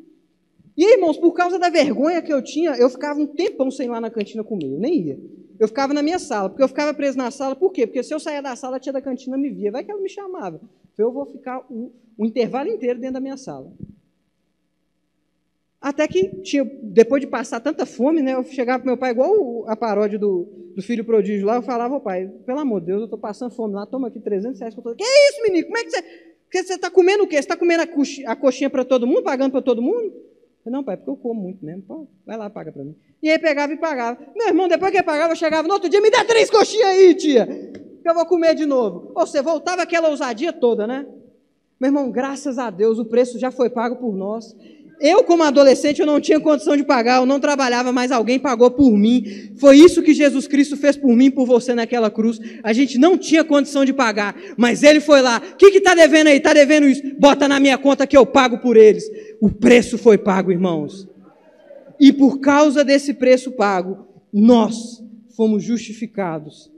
E 0.76 0.84
aí, 0.84 0.94
irmãos, 0.94 1.16
por 1.16 1.32
causa 1.32 1.60
da 1.60 1.68
vergonha 1.68 2.20
que 2.20 2.32
eu 2.32 2.42
tinha, 2.42 2.72
eu 2.72 2.90
ficava 2.90 3.20
um 3.20 3.26
tempão 3.26 3.70
sem 3.70 3.86
ir 3.86 3.90
lá 3.90 4.00
na 4.00 4.10
cantina 4.10 4.42
comer, 4.42 4.72
eu 4.72 4.80
nem 4.80 5.00
ia. 5.00 5.20
Eu 5.60 5.68
ficava 5.68 5.94
na 5.94 6.02
minha 6.02 6.18
sala, 6.18 6.48
porque 6.48 6.62
eu 6.62 6.68
ficava 6.68 6.92
preso 6.92 7.16
na 7.16 7.30
sala, 7.30 7.54
por 7.54 7.70
quê? 7.70 7.86
Porque 7.86 8.02
se 8.02 8.12
eu 8.12 8.18
saía 8.18 8.42
da 8.42 8.56
sala, 8.56 8.78
a 8.78 8.80
tia 8.80 8.92
da 8.92 9.00
cantina 9.00 9.38
me 9.38 9.48
via, 9.50 9.70
vai 9.70 9.84
que 9.84 9.92
ela 9.92 10.00
me 10.00 10.08
chamava. 10.08 10.60
Eu 10.98 11.12
vou 11.12 11.24
ficar 11.24 11.64
o, 11.70 11.92
o 12.18 12.26
intervalo 12.26 12.68
inteiro 12.68 12.98
dentro 12.98 13.14
da 13.14 13.20
minha 13.20 13.36
sala. 13.36 13.70
Até 15.80 16.06
que, 16.06 16.28
tinha, 16.42 16.62
depois 16.82 17.22
de 17.22 17.26
passar 17.26 17.58
tanta 17.58 17.86
fome, 17.86 18.20
né, 18.20 18.34
eu 18.34 18.44
chegava 18.44 18.80
para 18.80 18.90
meu 18.90 18.98
pai, 18.98 19.12
igual 19.12 19.64
a 19.66 19.74
paródia 19.74 20.18
do, 20.18 20.46
do 20.74 20.82
filho 20.82 21.04
prodígio 21.04 21.46
lá, 21.46 21.56
eu 21.56 21.62
falava, 21.62 21.94
ao 21.94 22.00
pai, 22.00 22.28
pelo 22.44 22.58
amor 22.58 22.80
de 22.80 22.88
Deus, 22.88 22.98
eu 23.00 23.04
estou 23.04 23.18
passando 23.18 23.54
fome 23.54 23.74
lá, 23.74 23.86
toma 23.86 24.08
aqui 24.08 24.20
300 24.20 24.60
reais. 24.60 24.74
Que 24.74 25.02
é 25.02 25.30
isso, 25.30 25.42
menino? 25.42 25.66
Como 25.66 25.78
é 25.78 25.84
que 25.84 25.90
você... 25.90 26.30
Você 26.52 26.74
está 26.74 26.90
comendo 26.90 27.22
o 27.22 27.28
quê? 27.28 27.36
Você 27.36 27.40
está 27.40 27.56
comendo 27.56 27.84
a, 27.84 27.86
coxinha, 27.86 28.28
a 28.28 28.34
coxinha 28.34 28.68
para 28.68 28.84
todo 28.84 29.06
mundo, 29.06 29.22
pagando 29.22 29.52
para 29.52 29.62
todo 29.62 29.80
mundo? 29.80 30.12
Eu, 30.66 30.72
não, 30.72 30.82
pai, 30.82 30.96
porque 30.96 31.10
eu 31.10 31.16
como 31.16 31.40
muito 31.40 31.64
mesmo. 31.64 31.82
Pô, 31.82 32.06
vai 32.26 32.36
lá, 32.36 32.50
paga 32.50 32.72
para 32.72 32.82
mim. 32.82 32.94
E 33.22 33.30
aí 33.30 33.38
pegava 33.38 33.72
e 33.72 33.76
pagava. 33.76 34.18
Meu 34.34 34.48
irmão, 34.48 34.66
depois 34.66 34.90
que 34.90 35.02
pagava, 35.02 35.32
eu 35.32 35.36
chegava 35.36 35.66
no 35.66 35.74
outro 35.74 35.88
dia, 35.88 36.00
me 36.00 36.10
dá 36.10 36.24
três 36.24 36.50
coxinhas 36.50 36.88
aí, 36.88 37.14
tia, 37.14 37.46
que 37.46 38.08
eu 38.08 38.14
vou 38.14 38.26
comer 38.26 38.54
de 38.54 38.66
novo. 38.66 39.12
Ou 39.14 39.26
seja, 39.26 39.42
voltava 39.42 39.82
aquela 39.82 40.08
ousadia 40.08 40.52
toda, 40.52 40.86
né? 40.86 41.06
Meu 41.78 41.88
irmão, 41.88 42.10
graças 42.10 42.58
a 42.58 42.68
Deus, 42.68 42.98
o 42.98 43.04
preço 43.04 43.38
já 43.38 43.50
foi 43.50 43.70
pago 43.70 43.96
por 43.96 44.14
nós. 44.14 44.54
Eu, 45.00 45.24
como 45.24 45.42
adolescente, 45.42 46.00
eu 46.00 46.06
não 46.06 46.20
tinha 46.20 46.38
condição 46.38 46.76
de 46.76 46.84
pagar, 46.84 47.20
eu 47.20 47.26
não 47.26 47.40
trabalhava, 47.40 47.90
mas 47.90 48.12
alguém 48.12 48.38
pagou 48.38 48.70
por 48.70 48.90
mim. 48.90 49.50
Foi 49.56 49.78
isso 49.78 50.02
que 50.02 50.12
Jesus 50.12 50.46
Cristo 50.46 50.76
fez 50.76 50.94
por 50.94 51.16
mim, 51.16 51.30
por 51.30 51.46
você 51.46 51.74
naquela 51.74 52.10
cruz. 52.10 52.38
A 52.62 52.74
gente 52.74 52.98
não 52.98 53.16
tinha 53.16 53.42
condição 53.42 53.82
de 53.82 53.94
pagar, 53.94 54.36
mas 54.58 54.82
ele 54.82 55.00
foi 55.00 55.22
lá. 55.22 55.40
O 55.54 55.56
que 55.56 55.66
está 55.78 55.94
devendo 55.94 56.26
aí? 56.26 56.36
Está 56.36 56.52
devendo 56.52 56.86
isso? 56.86 57.02
Bota 57.18 57.48
na 57.48 57.58
minha 57.58 57.78
conta 57.78 58.06
que 58.06 58.16
eu 58.16 58.26
pago 58.26 58.58
por 58.58 58.76
eles. 58.76 59.04
O 59.40 59.50
preço 59.50 59.96
foi 59.96 60.18
pago, 60.18 60.52
irmãos. 60.52 61.08
E 61.98 62.12
por 62.12 62.38
causa 62.38 62.84
desse 62.84 63.14
preço 63.14 63.52
pago, 63.52 64.06
nós 64.30 65.02
fomos 65.34 65.62
justificados 65.62 66.69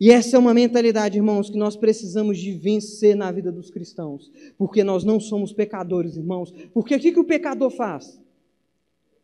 e 0.00 0.10
essa 0.10 0.36
é 0.36 0.38
uma 0.38 0.54
mentalidade, 0.54 1.18
irmãos, 1.18 1.50
que 1.50 1.58
nós 1.58 1.76
precisamos 1.76 2.38
de 2.38 2.52
vencer 2.52 3.14
na 3.14 3.30
vida 3.30 3.52
dos 3.52 3.70
cristãos, 3.70 4.32
porque 4.56 4.82
nós 4.82 5.04
não 5.04 5.20
somos 5.20 5.52
pecadores, 5.52 6.16
irmãos. 6.16 6.50
Porque 6.72 6.96
o 6.96 6.98
que, 6.98 7.12
que 7.12 7.20
o 7.20 7.24
pecador 7.24 7.70
faz? 7.70 8.18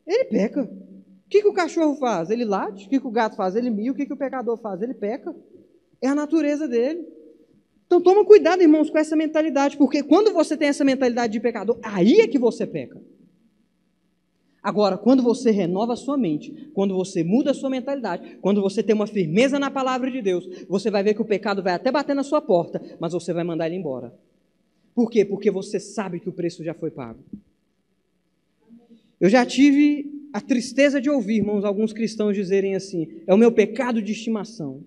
Ele 0.07 0.25
peca. 0.27 0.65
O 0.65 1.29
que, 1.31 1.41
que 1.41 1.49
o 1.49 1.55
cachorro 1.55 1.97
faz? 1.97 2.29
Ele 2.29 2.45
late. 2.45 2.87
O 2.87 2.91
que, 2.91 3.01
que 3.01 3.07
o 3.07 3.11
gato 3.11 3.37
faz? 3.37 3.57
Ele 3.57 3.71
mia. 3.71 3.91
O 3.91 3.95
que, 3.95 4.05
que 4.05 4.13
o 4.13 4.17
pecador 4.19 4.59
faz? 4.59 4.83
Ele 4.83 4.93
peca. 4.93 5.35
É 6.03 6.09
a 6.09 6.15
natureza 6.15 6.69
dele. 6.69 7.09
Então 7.87 8.01
toma 8.01 8.25
cuidado, 8.25 8.61
irmãos, 8.61 8.91
com 8.91 8.99
essa 8.99 9.17
mentalidade, 9.17 9.79
porque 9.79 10.03
quando 10.03 10.33
você 10.33 10.57
tem 10.57 10.69
essa 10.69 10.85
mentalidade 10.85 11.33
de 11.33 11.41
pecador, 11.41 11.79
aí 11.83 12.21
é 12.21 12.27
que 12.27 12.39
você 12.39 12.67
peca. 12.67 13.01
Agora, 14.67 14.99
quando 14.99 15.23
você 15.23 15.53
renova 15.53 15.93
a 15.93 15.97
sua 15.97 16.19
mente, 16.19 16.53
quando 16.75 16.93
você 16.93 17.23
muda 17.23 17.53
a 17.53 17.55
sua 17.55 17.71
mentalidade, 17.71 18.37
quando 18.43 18.61
você 18.61 18.83
tem 18.83 18.97
uma 18.97 19.07
firmeza 19.07 19.61
na 19.61 19.71
palavra 19.71 20.11
de 20.11 20.21
Deus, 20.21 20.45
você 20.69 20.91
vai 20.91 21.05
ver 21.05 21.15
que 21.15 21.23
o 21.23 21.25
pecado 21.25 21.63
vai 21.63 21.73
até 21.73 21.93
bater 21.93 22.17
na 22.17 22.25
sua 22.25 22.43
porta, 22.43 22.83
mas 22.99 23.13
você 23.13 23.33
vai 23.33 23.45
mandar 23.45 23.67
ele 23.67 23.77
embora. 23.77 24.13
Por 24.93 25.09
quê? 25.09 25.25
Porque 25.25 25.53
você 25.53 25.79
sabe 25.79 26.19
que 26.19 26.29
o 26.29 26.33
preço 26.33 26.65
já 26.65 26.75
foi 26.75 26.91
pago. 26.91 27.21
Eu 29.21 29.29
já 29.29 29.47
tive 29.47 30.29
a 30.33 30.41
tristeza 30.41 31.01
de 31.01 31.09
ouvir, 31.09 31.37
irmãos, 31.37 31.65
alguns 31.65 31.93
cristãos 31.93 32.35
dizerem 32.35 32.75
assim: 32.75 33.23
é 33.25 33.33
o 33.33 33.39
meu 33.39 33.53
pecado 33.53 34.03
de 34.03 34.11
estimação. 34.11 34.83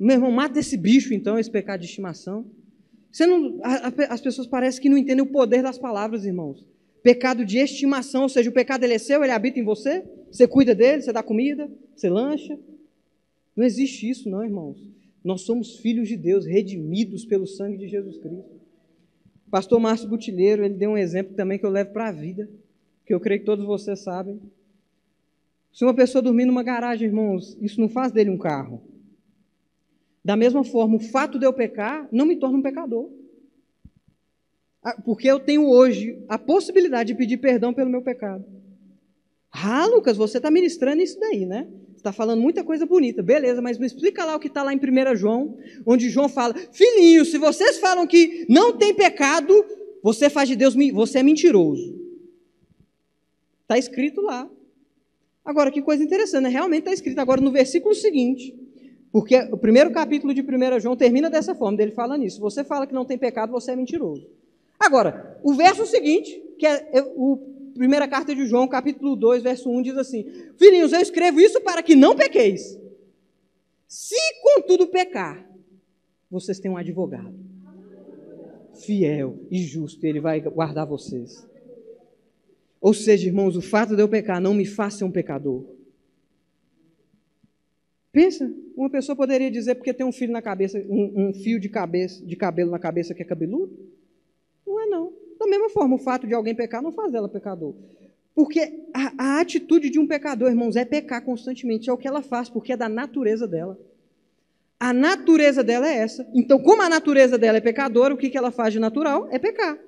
Meu 0.00 0.16
irmão, 0.16 0.30
mata 0.30 0.58
esse 0.58 0.78
bicho 0.78 1.12
então, 1.12 1.38
esse 1.38 1.50
pecado 1.50 1.80
de 1.80 1.86
estimação. 1.88 2.46
Não, 3.20 3.60
a, 3.62 3.88
a, 3.88 4.14
as 4.14 4.22
pessoas 4.22 4.46
parecem 4.46 4.80
que 4.80 4.88
não 4.88 4.96
entendem 4.96 5.22
o 5.22 5.30
poder 5.30 5.62
das 5.62 5.76
palavras, 5.76 6.24
irmãos. 6.24 6.64
Pecado 7.06 7.44
de 7.44 7.58
estimação, 7.58 8.24
ou 8.24 8.28
seja, 8.28 8.50
o 8.50 8.52
pecado 8.52 8.82
ele 8.82 8.94
é 8.94 8.98
seu, 8.98 9.22
ele 9.22 9.30
habita 9.30 9.60
em 9.60 9.62
você, 9.62 10.04
você 10.28 10.44
cuida 10.44 10.74
dele, 10.74 11.02
você 11.02 11.12
dá 11.12 11.22
comida, 11.22 11.70
você 11.94 12.10
lancha. 12.10 12.58
Não 13.54 13.64
existe 13.64 14.10
isso, 14.10 14.28
não, 14.28 14.42
irmãos. 14.42 14.76
Nós 15.22 15.42
somos 15.42 15.76
filhos 15.76 16.08
de 16.08 16.16
Deus, 16.16 16.44
redimidos 16.44 17.24
pelo 17.24 17.46
sangue 17.46 17.76
de 17.76 17.86
Jesus 17.86 18.18
Cristo. 18.18 18.60
Pastor 19.48 19.78
Márcio 19.78 20.08
Butilheiro, 20.08 20.64
ele 20.64 20.74
deu 20.74 20.90
um 20.90 20.98
exemplo 20.98 21.32
também 21.36 21.60
que 21.60 21.64
eu 21.64 21.70
levo 21.70 21.92
para 21.92 22.08
a 22.08 22.12
vida, 22.12 22.50
que 23.06 23.14
eu 23.14 23.20
creio 23.20 23.38
que 23.38 23.46
todos 23.46 23.64
vocês 23.64 24.00
sabem. 24.00 24.40
Se 25.72 25.84
uma 25.84 25.94
pessoa 25.94 26.20
dormir 26.20 26.44
numa 26.44 26.64
garagem, 26.64 27.06
irmãos, 27.06 27.56
isso 27.60 27.80
não 27.80 27.88
faz 27.88 28.10
dele 28.10 28.30
um 28.30 28.36
carro. 28.36 28.82
Da 30.24 30.36
mesma 30.36 30.64
forma, 30.64 30.96
o 30.96 31.00
fato 31.00 31.38
de 31.38 31.46
eu 31.46 31.52
pecar 31.52 32.08
não 32.10 32.26
me 32.26 32.34
torna 32.34 32.58
um 32.58 32.62
pecador. 32.62 33.08
Ah, 34.86 34.94
porque 35.04 35.26
eu 35.26 35.40
tenho 35.40 35.68
hoje 35.68 36.16
a 36.28 36.38
possibilidade 36.38 37.08
de 37.08 37.18
pedir 37.18 37.38
perdão 37.38 37.74
pelo 37.74 37.90
meu 37.90 38.02
pecado. 38.02 38.44
Ah, 39.50 39.84
Lucas, 39.86 40.16
você 40.16 40.36
está 40.36 40.48
ministrando 40.48 41.02
isso 41.02 41.18
daí, 41.18 41.44
né? 41.44 41.66
Está 41.96 42.12
falando 42.12 42.40
muita 42.40 42.62
coisa 42.62 42.86
bonita, 42.86 43.20
beleza, 43.20 43.60
mas 43.60 43.78
me 43.78 43.86
explica 43.86 44.24
lá 44.24 44.36
o 44.36 44.38
que 44.38 44.46
está 44.46 44.62
lá 44.62 44.72
em 44.72 44.76
1 44.76 45.16
João, 45.16 45.58
onde 45.84 46.08
João 46.08 46.28
fala: 46.28 46.54
Filhinho, 46.70 47.24
se 47.24 47.36
vocês 47.36 47.78
falam 47.78 48.06
que 48.06 48.46
não 48.48 48.78
tem 48.78 48.94
pecado, 48.94 49.52
você 50.04 50.30
faz 50.30 50.48
de 50.48 50.54
Deus, 50.54 50.76
você 50.92 51.18
é 51.18 51.22
mentiroso. 51.24 52.00
Está 53.62 53.76
escrito 53.76 54.20
lá. 54.20 54.48
Agora, 55.44 55.72
que 55.72 55.82
coisa 55.82 56.04
interessante, 56.04 56.44
né? 56.44 56.48
realmente 56.48 56.82
está 56.82 56.92
escrito 56.92 57.18
agora 57.18 57.40
no 57.40 57.50
versículo 57.50 57.92
seguinte. 57.92 58.54
Porque 59.10 59.36
o 59.50 59.56
primeiro 59.56 59.90
capítulo 59.90 60.32
de 60.32 60.42
1 60.42 60.78
João 60.78 60.96
termina 60.96 61.28
dessa 61.28 61.56
forma, 61.56 61.76
dele 61.76 61.90
fala 61.90 62.16
nisso. 62.16 62.38
Você 62.40 62.62
fala 62.62 62.86
que 62.86 62.94
não 62.94 63.04
tem 63.04 63.18
pecado, 63.18 63.50
você 63.50 63.72
é 63.72 63.76
mentiroso. 63.76 64.35
Agora, 64.78 65.38
o 65.42 65.54
verso 65.54 65.86
seguinte, 65.86 66.42
que 66.58 66.66
é, 66.66 66.88
é 66.92 67.02
o 67.02 67.54
primeira 67.74 68.08
carta 68.08 68.34
de 68.34 68.46
João, 68.46 68.66
capítulo 68.66 69.14
2, 69.14 69.42
verso 69.42 69.70
1, 69.70 69.82
diz 69.82 69.96
assim: 69.96 70.24
Filhinhos, 70.56 70.92
eu 70.92 71.00
escrevo 71.00 71.40
isso 71.40 71.60
para 71.60 71.82
que 71.82 71.94
não 71.94 72.16
pequeis. 72.16 72.78
Se 73.86 74.16
contudo 74.42 74.88
pecar, 74.88 75.46
vocês 76.30 76.58
têm 76.58 76.70
um 76.70 76.76
advogado 76.76 77.46
fiel 78.76 79.38
e 79.50 79.58
justo, 79.58 80.04
ele 80.04 80.20
vai 80.20 80.40
guardar 80.40 80.86
vocês. 80.86 81.46
Ou 82.80 82.92
seja, 82.92 83.26
irmãos, 83.26 83.56
o 83.56 83.62
fato 83.62 83.96
de 83.96 84.02
eu 84.02 84.08
pecar 84.08 84.40
não 84.40 84.54
me 84.54 84.66
ser 84.66 85.04
um 85.04 85.10
pecador. 85.10 85.64
Pensa, 88.12 88.50
uma 88.76 88.88
pessoa 88.88 89.16
poderia 89.16 89.50
dizer 89.50 89.74
porque 89.74 89.92
tem 89.92 90.06
um 90.06 90.12
filho 90.12 90.32
na 90.32 90.40
cabeça, 90.40 90.78
um, 90.88 91.28
um 91.28 91.34
fio 91.34 91.58
de 91.58 91.68
cabeça, 91.68 92.24
de 92.24 92.36
cabelo 92.36 92.70
na 92.70 92.78
cabeça 92.78 93.14
que 93.14 93.22
é 93.22 93.24
cabeludo? 93.24 93.76
Não 94.66 94.80
é 94.80 94.86
não. 94.86 95.12
Da 95.38 95.46
mesma 95.46 95.68
forma, 95.68 95.96
o 95.96 95.98
fato 95.98 96.26
de 96.26 96.34
alguém 96.34 96.54
pecar 96.54 96.82
não 96.82 96.92
faz 96.92 97.12
dela 97.12 97.28
pecador. 97.28 97.74
Porque 98.34 98.84
a, 98.92 99.12
a 99.16 99.40
atitude 99.40 99.88
de 99.88 99.98
um 99.98 100.06
pecador, 100.06 100.50
irmãos, 100.50 100.76
é 100.76 100.84
pecar 100.84 101.24
constantemente. 101.24 101.88
É 101.88 101.92
o 101.92 101.96
que 101.96 102.08
ela 102.08 102.22
faz, 102.22 102.48
porque 102.48 102.72
é 102.72 102.76
da 102.76 102.88
natureza 102.88 103.46
dela. 103.46 103.78
A 104.78 104.92
natureza 104.92 105.64
dela 105.64 105.88
é 105.88 105.96
essa. 105.96 106.28
Então, 106.34 106.58
como 106.58 106.82
a 106.82 106.88
natureza 106.88 107.38
dela 107.38 107.58
é 107.58 107.62
pecadora, 107.62 108.12
o 108.12 108.16
que, 108.16 108.28
que 108.28 108.36
ela 108.36 108.50
faz 108.50 108.72
de 108.74 108.78
natural? 108.78 109.26
É 109.30 109.38
pecar. 109.38 109.78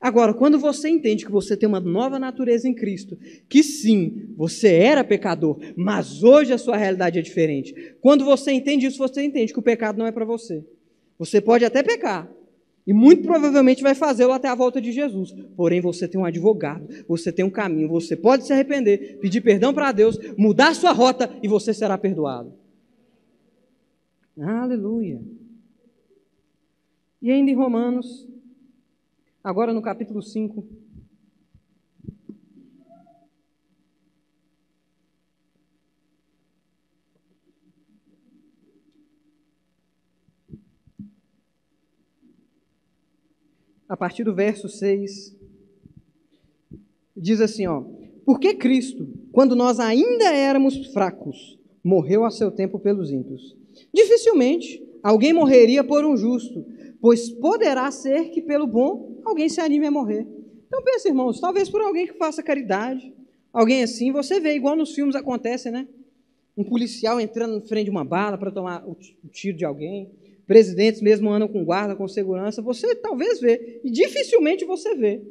Agora, 0.00 0.34
quando 0.34 0.58
você 0.58 0.88
entende 0.88 1.24
que 1.24 1.30
você 1.30 1.56
tem 1.56 1.68
uma 1.68 1.80
nova 1.80 2.18
natureza 2.18 2.68
em 2.68 2.74
Cristo, 2.74 3.18
que 3.48 3.62
sim, 3.62 4.28
você 4.36 4.68
era 4.74 5.02
pecador, 5.02 5.58
mas 5.76 6.22
hoje 6.22 6.52
a 6.52 6.58
sua 6.58 6.76
realidade 6.76 7.18
é 7.18 7.22
diferente. 7.22 7.96
Quando 8.00 8.24
você 8.24 8.52
entende 8.52 8.86
isso, 8.86 8.98
você 8.98 9.22
entende 9.22 9.52
que 9.52 9.58
o 9.58 9.62
pecado 9.62 9.98
não 9.98 10.06
é 10.06 10.12
para 10.12 10.26
você. 10.26 10.62
Você 11.18 11.40
pode 11.40 11.64
até 11.64 11.82
pecar, 11.82 12.30
e 12.86 12.92
muito 12.92 13.22
provavelmente 13.22 13.82
vai 13.82 13.94
fazê-lo 13.94 14.32
até 14.32 14.48
a 14.48 14.54
volta 14.54 14.80
de 14.80 14.92
Jesus. 14.92 15.32
Porém, 15.56 15.80
você 15.80 16.06
tem 16.06 16.20
um 16.20 16.24
advogado, 16.24 16.86
você 17.08 17.32
tem 17.32 17.44
um 17.44 17.50
caminho, 17.50 17.88
você 17.88 18.16
pode 18.16 18.46
se 18.46 18.52
arrepender, 18.52 19.18
pedir 19.20 19.40
perdão 19.40 19.72
para 19.72 19.92
Deus, 19.92 20.18
mudar 20.36 20.74
sua 20.74 20.92
rota 20.92 21.30
e 21.42 21.48
você 21.48 21.72
será 21.72 21.96
perdoado. 21.96 22.52
Aleluia. 24.38 25.22
E 27.22 27.30
ainda 27.30 27.50
em 27.50 27.54
Romanos, 27.54 28.26
Agora 29.44 29.74
no 29.74 29.82
capítulo 29.82 30.22
5. 30.22 30.66
A 43.88 43.96
partir 43.96 44.24
do 44.24 44.34
verso 44.34 44.68
6, 44.68 45.36
diz 47.16 47.40
assim, 47.40 47.66
ó: 47.66 47.84
Porque 48.24 48.54
Cristo, 48.54 49.08
quando 49.32 49.54
nós 49.54 49.78
ainda 49.78 50.32
éramos 50.32 50.86
fracos, 50.92 51.58
morreu 51.82 52.24
a 52.24 52.30
seu 52.30 52.50
tempo 52.50 52.78
pelos 52.78 53.10
ímpios. 53.10 53.56
Dificilmente 53.92 54.82
alguém 55.02 55.32
morreria 55.32 55.84
por 55.84 56.04
um 56.04 56.16
justo, 56.16 56.64
pois 57.00 57.28
poderá 57.28 57.90
ser 57.90 58.30
que 58.30 58.40
pelo 58.40 58.66
bom 58.66 59.20
alguém 59.24 59.48
se 59.48 59.60
anime 59.60 59.86
a 59.86 59.90
morrer. 59.90 60.26
Então 60.66 60.82
pensa, 60.82 61.08
irmãos, 61.08 61.38
talvez 61.38 61.68
por 61.68 61.82
alguém 61.82 62.06
que 62.06 62.14
faça 62.14 62.42
caridade, 62.42 63.12
alguém 63.52 63.82
assim, 63.82 64.10
você 64.10 64.40
vê, 64.40 64.54
igual 64.54 64.74
nos 64.74 64.94
filmes 64.94 65.14
acontece, 65.14 65.70
né? 65.70 65.86
Um 66.56 66.64
policial 66.64 67.20
entrando 67.20 67.56
na 67.56 67.60
frente 67.60 67.84
de 67.84 67.90
uma 67.90 68.04
bala 68.04 68.38
para 68.38 68.50
tomar 68.50 68.84
o 68.88 68.96
tiro 69.30 69.56
de 69.56 69.64
alguém, 69.64 70.10
presidentes 70.46 71.00
mesmo 71.00 71.30
andam 71.30 71.48
com 71.48 71.64
guarda, 71.64 71.96
com 71.96 72.06
segurança, 72.06 72.62
você 72.62 72.94
talvez 72.94 73.40
vê, 73.40 73.80
e 73.82 73.90
dificilmente 73.90 74.64
você 74.64 74.94
vê. 74.94 75.22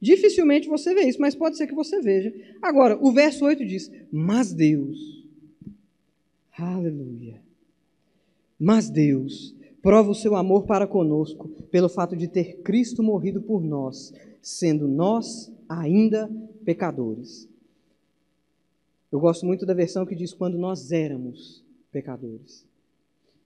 Dificilmente 0.00 0.68
você 0.68 0.94
vê 0.94 1.02
isso, 1.02 1.20
mas 1.20 1.34
pode 1.34 1.56
ser 1.56 1.66
que 1.66 1.74
você 1.74 2.00
veja. 2.00 2.32
Agora, 2.60 2.98
o 3.00 3.12
verso 3.12 3.44
8 3.44 3.64
diz: 3.64 3.90
Mas 4.12 4.52
Deus, 4.52 5.24
aleluia, 6.58 7.40
mas 8.58 8.90
Deus 8.90 9.54
prova 9.80 10.10
o 10.10 10.14
seu 10.14 10.34
amor 10.34 10.64
para 10.64 10.86
conosco 10.86 11.48
pelo 11.70 11.88
fato 11.88 12.16
de 12.16 12.28
ter 12.28 12.58
Cristo 12.62 13.02
morrido 13.02 13.40
por 13.40 13.62
nós, 13.62 14.12
sendo 14.40 14.88
nós 14.88 15.52
ainda 15.68 16.30
pecadores. 16.64 17.48
Eu 19.12 19.20
gosto 19.20 19.46
muito 19.46 19.64
da 19.64 19.74
versão 19.74 20.04
que 20.04 20.14
diz 20.14 20.32
quando 20.32 20.58
nós 20.58 20.90
éramos 20.90 21.62
pecadores. 21.92 22.66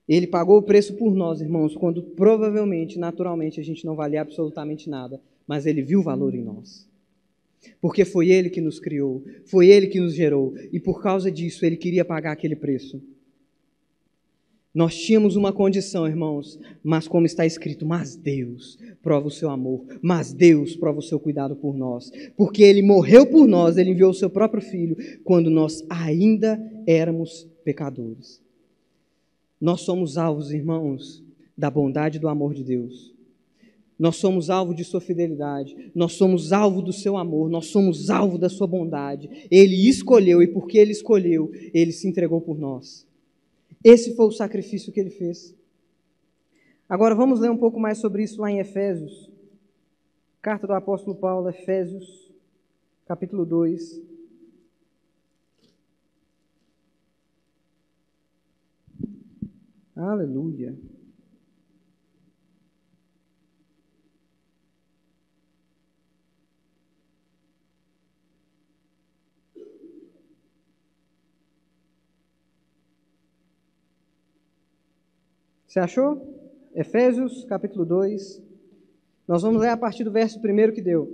Ele 0.09 0.27
pagou 0.27 0.57
o 0.57 0.63
preço 0.63 0.95
por 0.95 1.15
nós, 1.15 1.41
irmãos, 1.41 1.77
quando 1.77 2.03
provavelmente, 2.03 2.99
naturalmente, 2.99 3.61
a 3.61 3.63
gente 3.63 3.85
não 3.85 3.95
valia 3.95 4.23
absolutamente 4.23 4.89
nada, 4.89 5.21
mas 5.47 5.67
ele 5.67 5.83
viu 5.83 6.01
o 6.01 6.03
valor 6.03 6.35
em 6.35 6.43
nós. 6.43 6.89
Porque 7.81 8.05
foi 8.05 8.31
ele 8.31 8.49
que 8.49 8.61
nos 8.61 8.81
criou, 8.81 9.23
foi 9.45 9.69
ele 9.69 9.89
que 9.89 10.01
nos 10.01 10.15
gerou, 10.15 10.55
e 10.73 10.81
por 10.81 11.03
causa 11.03 11.31
disso 11.31 11.67
ele 11.67 11.77
queria 11.77 12.05
pagar 12.05 12.33
aquele 12.33 12.57
preço. 12.57 13.03
Nós 14.75 14.97
tínhamos 14.97 15.35
uma 15.35 15.53
condição, 15.53 16.07
irmãos, 16.07 16.59
mas 16.85 17.09
como 17.09 17.27
está 17.27 17.45
escrito, 17.45 17.85
mas 17.85 18.15
Deus 18.17 18.79
prova 19.03 19.27
o 19.27 19.31
seu 19.31 19.51
amor, 19.51 19.85
mas 20.01 20.33
Deus 20.33 20.77
prova 20.77 21.01
o 21.01 21.03
seu 21.03 21.19
cuidado 21.19 21.57
por 21.57 21.77
nós, 21.77 22.11
porque 22.37 22.63
Ele 22.63 22.81
morreu 22.81 23.27
por 23.27 23.47
nós, 23.47 23.77
Ele 23.77 23.91
enviou 23.91 24.11
o 24.11 24.15
seu 24.15 24.31
próprio 24.31 24.63
Filho 24.63 24.97
quando 25.25 25.51
nós 25.51 25.85
ainda 25.91 26.63
éramos 26.87 27.49
pecadores. 27.65 28.41
Nós 29.61 29.81
somos 29.81 30.17
alvos, 30.17 30.53
irmãos, 30.53 31.23
da 31.57 31.71
bondade 31.71 32.19
e 32.19 32.21
do 32.21 32.29
amor 32.29 32.55
de 32.55 32.63
Deus. 32.63 33.15
Nós 33.99 34.17
somos 34.17 34.49
alvo 34.49 34.73
de 34.73 34.85
Sua 34.85 35.01
fidelidade, 35.01 35.91
nós 35.95 36.13
somos 36.13 36.53
alvo 36.53 36.81
do 36.81 36.93
Seu 36.93 37.17
amor, 37.17 37.51
nós 37.51 37.67
somos 37.67 38.11
alvo 38.11 38.39
da 38.39 38.49
Sua 38.49 38.67
bondade. 38.67 39.29
Ele 39.51 39.89
escolheu 39.89 40.41
e 40.41 40.47
porque 40.47 40.79
Ele 40.79 40.93
escolheu, 40.93 41.51
Ele 41.75 41.91
se 41.91 42.07
entregou 42.07 42.41
por 42.41 42.59
nós. 42.59 43.09
Esse 43.83 44.15
foi 44.15 44.27
o 44.27 44.33
sacrifício 44.33 44.93
que 44.93 45.01
ele 45.01 45.11
fez. 45.11 45.55
Agora 46.89 47.15
vamos 47.15 47.41
ler 47.41 47.51
um 47.51 47.57
pouco 47.57 47.79
mais 47.79 47.99
sobre 47.99 48.23
isso 48.23 48.41
lá 48.41 48.51
em 48.51 48.59
Efésios. 48.59 49.31
Carta 50.41 50.67
do 50.67 50.73
apóstolo 50.73 51.17
Paulo, 51.17 51.49
Efésios, 51.49 52.33
capítulo 53.07 53.45
2. 53.45 54.08
Aleluia. 59.99 60.79
Você 75.67 75.81
achou? 75.81 76.69
Efésios, 76.73 77.45
capítulo 77.47 77.85
2. 77.85 78.41
Nós 79.27 79.43
vamos 79.43 79.61
ler 79.61 79.71
a 79.71 79.77
partir 79.77 80.05
do 80.05 80.13
verso 80.13 80.41
primeiro 80.41 80.73
que 80.73 80.81
deu, 80.81 81.09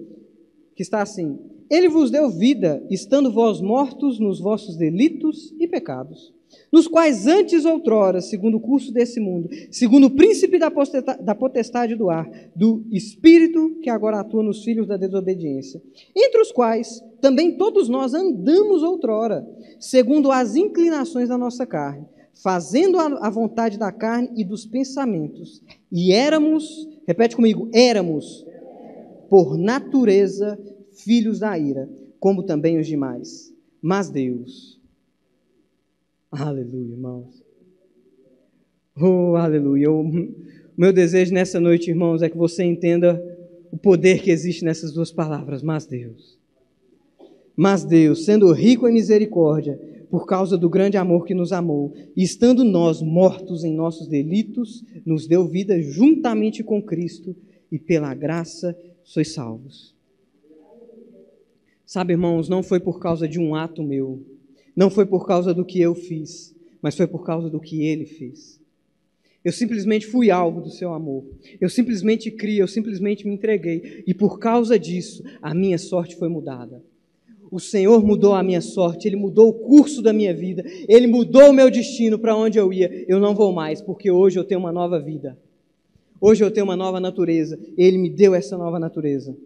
que 0.76 0.82
está 0.82 1.00
assim: 1.00 1.38
Ele 1.70 1.88
vos 1.88 2.10
deu 2.10 2.28
vida, 2.28 2.86
estando 2.90 3.32
vós 3.32 3.62
mortos 3.62 4.20
nos 4.20 4.38
vossos 4.38 4.76
delitos 4.76 5.54
e 5.58 5.66
pecados, 5.66 6.34
nos 6.72 6.86
quais 6.88 7.26
antes 7.26 7.64
outrora, 7.64 8.20
segundo 8.20 8.56
o 8.56 8.60
curso 8.60 8.92
desse 8.92 9.20
mundo, 9.20 9.48
segundo 9.70 10.08
o 10.08 10.10
príncipe 10.10 10.58
da 10.58 11.34
potestade 11.34 11.94
do 11.94 12.10
ar, 12.10 12.28
do 12.54 12.84
espírito 12.90 13.78
que 13.82 13.90
agora 13.90 14.20
atua 14.20 14.42
nos 14.42 14.64
filhos 14.64 14.86
da 14.86 14.96
desobediência, 14.96 15.82
entre 16.16 16.40
os 16.40 16.50
quais 16.50 17.02
também 17.20 17.56
todos 17.56 17.88
nós 17.88 18.14
andamos 18.14 18.82
outrora, 18.82 19.46
segundo 19.78 20.30
as 20.30 20.56
inclinações 20.56 21.28
da 21.28 21.38
nossa 21.38 21.66
carne 21.66 22.06
fazendo 22.42 22.98
a 22.98 23.30
vontade 23.30 23.78
da 23.78 23.92
carne 23.92 24.30
e 24.36 24.44
dos 24.44 24.66
pensamentos. 24.66 25.62
E 25.90 26.12
éramos, 26.12 26.88
repete 27.06 27.36
comigo, 27.36 27.70
éramos, 27.72 28.44
por 29.28 29.56
natureza, 29.56 30.58
filhos 30.92 31.40
da 31.40 31.58
ira, 31.58 31.88
como 32.18 32.42
também 32.42 32.78
os 32.78 32.86
demais. 32.86 33.52
Mas 33.80 34.10
Deus, 34.10 34.73
aleluia, 36.38 36.92
irmãos. 36.92 37.42
Oh, 38.96 39.34
aleluia. 39.36 39.90
O 39.90 40.04
meu 40.76 40.92
desejo 40.92 41.32
nessa 41.34 41.58
noite, 41.58 41.90
irmãos, 41.90 42.22
é 42.22 42.28
que 42.28 42.36
você 42.36 42.62
entenda 42.62 43.22
o 43.70 43.76
poder 43.76 44.22
que 44.22 44.30
existe 44.30 44.64
nessas 44.64 44.92
duas 44.92 45.10
palavras, 45.10 45.62
mas 45.62 45.86
Deus. 45.86 46.38
Mas 47.56 47.84
Deus, 47.84 48.24
sendo 48.24 48.52
rico 48.52 48.88
em 48.88 48.92
misericórdia, 48.92 49.78
por 50.10 50.26
causa 50.26 50.56
do 50.56 50.70
grande 50.70 50.96
amor 50.96 51.24
que 51.24 51.34
nos 51.34 51.52
amou, 51.52 51.92
e 52.16 52.22
estando 52.22 52.62
nós 52.62 53.02
mortos 53.02 53.64
em 53.64 53.74
nossos 53.74 54.06
delitos, 54.06 54.84
nos 55.04 55.26
deu 55.26 55.46
vida 55.46 55.80
juntamente 55.82 56.62
com 56.62 56.80
Cristo, 56.80 57.34
e 57.70 57.78
pela 57.78 58.14
graça 58.14 58.76
sois 59.02 59.32
salvos. 59.32 59.92
Sabe, 61.84 62.12
irmãos, 62.12 62.48
não 62.48 62.62
foi 62.62 62.78
por 62.78 63.00
causa 63.00 63.26
de 63.26 63.40
um 63.40 63.54
ato 63.54 63.82
meu, 63.82 64.22
não 64.74 64.90
foi 64.90 65.06
por 65.06 65.26
causa 65.26 65.54
do 65.54 65.64
que 65.64 65.80
eu 65.80 65.94
fiz, 65.94 66.54
mas 66.82 66.96
foi 66.96 67.06
por 67.06 67.24
causa 67.24 67.48
do 67.48 67.60
que 67.60 67.82
ele 67.84 68.06
fez. 68.06 68.60
Eu 69.44 69.52
simplesmente 69.52 70.06
fui 70.06 70.30
alvo 70.30 70.62
do 70.62 70.70
seu 70.70 70.94
amor. 70.94 71.24
Eu 71.60 71.68
simplesmente 71.68 72.30
criei, 72.30 72.62
eu 72.62 72.68
simplesmente 72.68 73.26
me 73.26 73.34
entreguei. 73.34 74.02
E 74.06 74.14
por 74.14 74.38
causa 74.38 74.78
disso, 74.78 75.22
a 75.42 75.54
minha 75.54 75.76
sorte 75.76 76.16
foi 76.16 76.28
mudada. 76.28 76.82
O 77.50 77.60
Senhor 77.60 78.02
mudou 78.02 78.34
a 78.34 78.42
minha 78.42 78.62
sorte, 78.62 79.06
Ele 79.06 79.16
mudou 79.16 79.50
o 79.50 79.52
curso 79.52 80.00
da 80.00 80.12
minha 80.14 80.32
vida, 80.34 80.64
Ele 80.88 81.06
mudou 81.06 81.50
o 81.50 81.52
meu 81.52 81.70
destino 81.70 82.18
para 82.18 82.34
onde 82.34 82.58
eu 82.58 82.72
ia. 82.72 83.04
Eu 83.06 83.20
não 83.20 83.34
vou 83.34 83.52
mais, 83.52 83.82
porque 83.82 84.10
hoje 84.10 84.38
eu 84.38 84.44
tenho 84.44 84.60
uma 84.60 84.72
nova 84.72 84.98
vida. 84.98 85.38
Hoje 86.18 86.42
eu 86.42 86.50
tenho 86.50 86.64
uma 86.64 86.74
nova 86.74 86.98
natureza. 86.98 87.58
Ele 87.76 87.98
me 87.98 88.08
deu 88.08 88.34
essa 88.34 88.56
nova 88.56 88.78
natureza. 88.78 89.36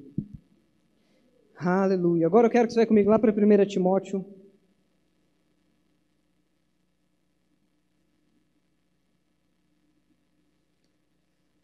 Aleluia. 1.56 2.24
Agora 2.24 2.46
eu 2.46 2.50
quero 2.50 2.68
que 2.68 2.74
você 2.74 2.80
vá 2.80 2.86
comigo 2.86 3.10
lá 3.10 3.18
para 3.18 3.32
1 3.32 3.66
Timóteo. 3.66 4.24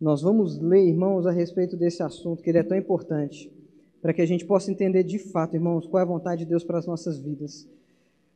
Nós 0.05 0.21
vamos 0.21 0.59
ler, 0.59 0.87
irmãos, 0.87 1.27
a 1.27 1.31
respeito 1.31 1.79
desse 1.79 2.03
assunto, 2.03 2.43
que 2.43 2.51
ele 2.51 2.59
é 2.59 2.63
tão 2.63 2.77
importante, 2.77 3.51
para 4.03 4.13
que 4.13 4.21
a 4.21 4.27
gente 4.27 4.45
possa 4.45 4.71
entender 4.71 5.03
de 5.03 5.19
fato, 5.19 5.57
irmãos, 5.57 5.87
qual 5.87 5.99
é 5.99 6.03
a 6.03 6.07
vontade 6.07 6.41
de 6.41 6.51
Deus 6.51 6.63
para 6.63 6.79
as 6.79 6.87
nossas 6.87 7.19
vidas. 7.19 7.67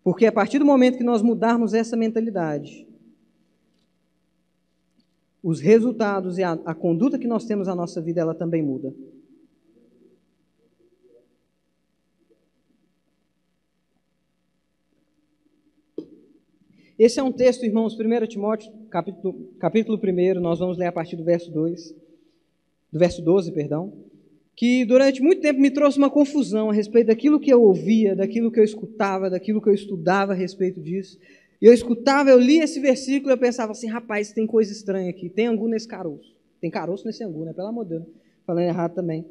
Porque 0.02 0.24
a 0.24 0.32
partir 0.32 0.58
do 0.58 0.64
momento 0.64 0.96
que 0.96 1.04
nós 1.04 1.20
mudarmos 1.20 1.74
essa 1.74 1.94
mentalidade, 1.94 2.88
os 5.42 5.60
resultados 5.60 6.38
e 6.38 6.42
a, 6.42 6.52
a 6.52 6.74
conduta 6.74 7.18
que 7.18 7.28
nós 7.28 7.44
temos 7.44 7.68
na 7.68 7.74
nossa 7.74 8.00
vida, 8.00 8.22
ela 8.22 8.34
também 8.34 8.62
muda. 8.62 8.94
Esse 16.98 17.20
é 17.20 17.22
um 17.22 17.30
texto, 17.30 17.64
irmãos, 17.64 17.96
1 17.96 18.26
Timóteo, 18.26 18.72
capítulo, 18.90 19.52
capítulo 19.60 20.00
1, 20.02 20.40
nós 20.40 20.58
vamos 20.58 20.76
ler 20.76 20.86
a 20.86 20.92
partir 20.92 21.14
do 21.14 21.22
verso 21.22 21.48
2, 21.48 21.94
do 22.92 22.98
verso 22.98 23.22
12, 23.22 23.52
perdão, 23.52 23.92
que 24.56 24.84
durante 24.84 25.22
muito 25.22 25.40
tempo 25.40 25.60
me 25.60 25.70
trouxe 25.70 25.96
uma 25.96 26.10
confusão 26.10 26.70
a 26.70 26.72
respeito 26.72 27.06
daquilo 27.06 27.38
que 27.38 27.52
eu 27.52 27.62
ouvia, 27.62 28.16
daquilo 28.16 28.50
que 28.50 28.58
eu 28.58 28.64
escutava, 28.64 29.30
daquilo 29.30 29.62
que 29.62 29.68
eu 29.68 29.74
estudava 29.74 30.32
a 30.32 30.34
respeito 30.34 30.80
disso. 30.80 31.16
E 31.62 31.66
eu 31.66 31.72
escutava, 31.72 32.30
eu 32.30 32.38
lia 32.40 32.64
esse 32.64 32.80
versículo 32.80 33.30
e 33.30 33.34
eu 33.34 33.38
pensava 33.38 33.70
assim, 33.70 33.86
rapaz, 33.86 34.32
tem 34.32 34.44
coisa 34.44 34.72
estranha 34.72 35.08
aqui, 35.08 35.28
tem 35.28 35.46
angu 35.46 35.68
nesse 35.68 35.86
caroço. 35.86 36.36
Tem 36.60 36.68
caroço 36.68 37.06
nesse 37.06 37.22
angu, 37.22 37.44
né? 37.44 37.52
Pelo 37.52 37.68
amor 37.68 37.84
de 37.84 37.90
Deus. 37.90 38.06
Falando 38.44 38.64
errado 38.64 38.94
também. 38.94 39.24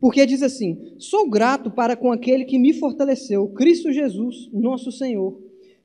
Porque 0.00 0.26
diz 0.26 0.42
assim: 0.42 0.94
Sou 0.98 1.28
grato 1.30 1.70
para 1.70 1.94
com 1.94 2.10
aquele 2.10 2.44
que 2.44 2.58
me 2.58 2.72
fortaleceu, 2.72 3.46
Cristo 3.48 3.92
Jesus, 3.92 4.48
nosso 4.52 4.90
Senhor 4.90 5.40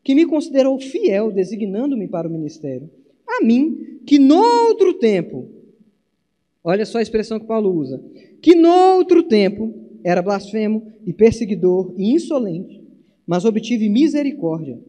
que 0.08 0.16
me 0.16 0.26
considerou 0.26 0.80
fiel, 0.80 1.34
designando-me 1.34 2.08
para 2.08 2.30
o 2.30 2.32
ministério. 2.32 2.90
A 3.28 3.44
mim, 3.44 4.00
que 4.06 4.18
noutro 4.18 4.94
tempo, 4.94 5.50
olha 6.64 6.86
só 6.86 7.00
a 7.00 7.02
expressão 7.02 7.38
que 7.38 7.46
Paulo 7.46 7.78
usa, 7.78 8.02
que 8.42 8.56
noutro 8.56 9.22
tempo 9.22 9.74
era 10.06 10.22
blasfemo 10.22 10.88
e 11.06 11.12
perseguidor 11.12 11.94
e 11.98 12.14
insolente, 12.14 12.82
mas 13.28 13.44
obtive 13.44 13.90
misericórdia, 13.90 14.80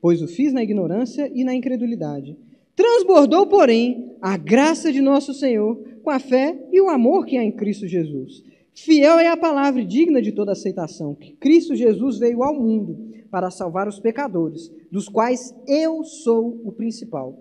pois 0.00 0.22
o 0.22 0.28
fiz 0.28 0.52
na 0.52 0.62
ignorância 0.62 1.28
e 1.34 1.42
na 1.42 1.56
incredulidade. 1.56 2.36
Transbordou, 2.76 3.48
porém, 3.48 4.12
a 4.22 4.36
graça 4.36 4.92
de 4.92 5.00
nosso 5.00 5.34
Senhor 5.34 5.76
com 6.04 6.10
a 6.10 6.20
fé 6.20 6.56
e 6.70 6.80
o 6.80 6.88
amor 6.88 7.26
que 7.26 7.36
há 7.36 7.42
em 7.42 7.50
Cristo 7.50 7.88
Jesus. 7.88 8.44
Fiel 8.72 9.18
é 9.18 9.26
a 9.26 9.36
palavra 9.36 9.84
digna 9.84 10.22
de 10.22 10.30
toda 10.30 10.52
aceitação, 10.52 11.16
que 11.16 11.32
Cristo 11.32 11.74
Jesus 11.74 12.20
veio 12.20 12.44
ao 12.44 12.54
mundo 12.54 13.07
para 13.30 13.50
salvar 13.50 13.88
os 13.88 14.00
pecadores, 14.00 14.70
dos 14.90 15.08
quais 15.08 15.54
eu 15.66 16.02
sou 16.04 16.60
o 16.64 16.72
principal. 16.72 17.38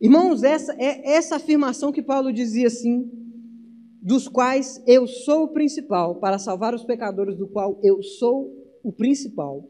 Irmãos, 0.00 0.42
essa 0.42 0.74
é 0.78 1.14
essa 1.14 1.36
afirmação 1.36 1.90
que 1.90 2.02
Paulo 2.02 2.32
dizia 2.32 2.68
assim, 2.68 3.10
dos 4.00 4.28
quais 4.28 4.82
eu 4.86 5.06
sou 5.06 5.44
o 5.44 5.48
principal, 5.48 6.16
para 6.16 6.38
salvar 6.38 6.74
os 6.74 6.84
pecadores, 6.84 7.36
do 7.36 7.48
qual 7.48 7.78
eu 7.82 8.02
sou 8.02 8.52
o 8.82 8.92
principal. 8.92 9.64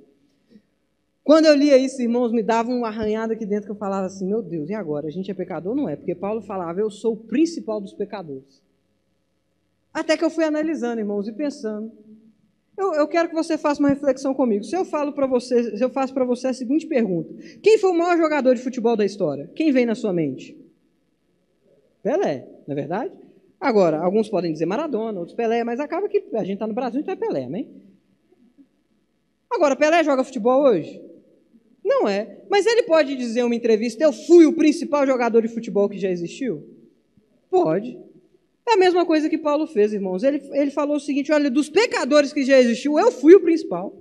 Quando 1.24 1.46
eu 1.46 1.54
lia 1.54 1.76
isso, 1.76 2.00
irmãos, 2.00 2.32
me 2.32 2.42
dava 2.42 2.70
uma 2.70 2.88
arranhada 2.88 3.34
aqui 3.34 3.44
dentro 3.44 3.66
que 3.66 3.72
eu 3.72 3.76
falava 3.76 4.06
assim: 4.06 4.26
meu 4.26 4.42
Deus, 4.42 4.70
e 4.70 4.74
agora? 4.74 5.08
A 5.08 5.10
gente 5.10 5.30
é 5.30 5.34
pecador? 5.34 5.74
Não 5.74 5.88
é, 5.88 5.96
porque 5.96 6.14
Paulo 6.14 6.40
falava: 6.40 6.80
eu 6.80 6.90
sou 6.90 7.14
o 7.14 7.16
principal 7.16 7.80
dos 7.80 7.92
pecadores. 7.92 8.62
Até 9.92 10.16
que 10.16 10.24
eu 10.24 10.30
fui 10.30 10.44
analisando, 10.44 11.00
irmãos, 11.00 11.28
e 11.28 11.32
pensando: 11.32 11.92
eu, 12.78 12.94
eu, 12.94 13.08
quero 13.08 13.28
que 13.28 13.34
você 13.34 13.58
faça 13.58 13.80
uma 13.80 13.88
reflexão 13.88 14.32
comigo. 14.32 14.62
Se 14.62 14.76
eu 14.76 14.84
falo 14.84 15.12
para 15.12 15.26
você, 15.26 15.76
se 15.76 15.82
eu 15.82 15.90
faço 15.90 16.14
para 16.14 16.24
você 16.24 16.46
a 16.46 16.54
seguinte 16.54 16.86
pergunta: 16.86 17.34
Quem 17.60 17.76
foi 17.76 17.90
o 17.90 17.94
maior 17.98 18.16
jogador 18.16 18.54
de 18.54 18.62
futebol 18.62 18.96
da 18.96 19.04
história? 19.04 19.50
Quem 19.54 19.72
vem 19.72 19.84
na 19.84 19.96
sua 19.96 20.12
mente? 20.12 20.56
Pelé, 22.02 22.46
não 22.66 22.72
é 22.72 22.74
verdade? 22.74 23.12
Agora, 23.60 23.98
alguns 23.98 24.28
podem 24.28 24.52
dizer 24.52 24.66
Maradona, 24.66 25.18
outros 25.18 25.36
Pelé, 25.36 25.64
mas 25.64 25.80
acaba 25.80 26.08
que 26.08 26.24
a 26.32 26.44
gente 26.44 26.54
está 26.54 26.66
no 26.66 26.74
Brasil, 26.74 27.00
então 27.00 27.12
é 27.12 27.16
Pelé, 27.16 27.44
amém? 27.44 27.68
Agora, 29.50 29.74
Pelé 29.74 30.04
joga 30.04 30.22
futebol 30.22 30.62
hoje? 30.62 31.02
Não 31.84 32.06
é. 32.06 32.42
Mas 32.48 32.64
ele 32.64 32.84
pode 32.84 33.16
dizer 33.16 33.40
em 33.40 33.44
uma 33.44 33.54
entrevista: 33.54 34.04
Eu 34.04 34.12
fui 34.12 34.46
o 34.46 34.52
principal 34.52 35.04
jogador 35.04 35.42
de 35.42 35.48
futebol 35.48 35.88
que 35.88 35.98
já 35.98 36.08
existiu? 36.08 36.64
Pode. 37.50 37.98
É 38.68 38.74
a 38.74 38.76
mesma 38.76 39.06
coisa 39.06 39.30
que 39.30 39.38
Paulo 39.38 39.66
fez, 39.66 39.94
irmãos. 39.94 40.22
Ele, 40.22 40.42
ele 40.52 40.70
falou 40.70 40.96
o 40.96 41.00
seguinte: 41.00 41.32
olha, 41.32 41.50
dos 41.50 41.70
pecadores 41.70 42.34
que 42.34 42.44
já 42.44 42.60
existiu, 42.60 42.98
eu 42.98 43.10
fui 43.10 43.34
o 43.34 43.40
principal. 43.40 43.96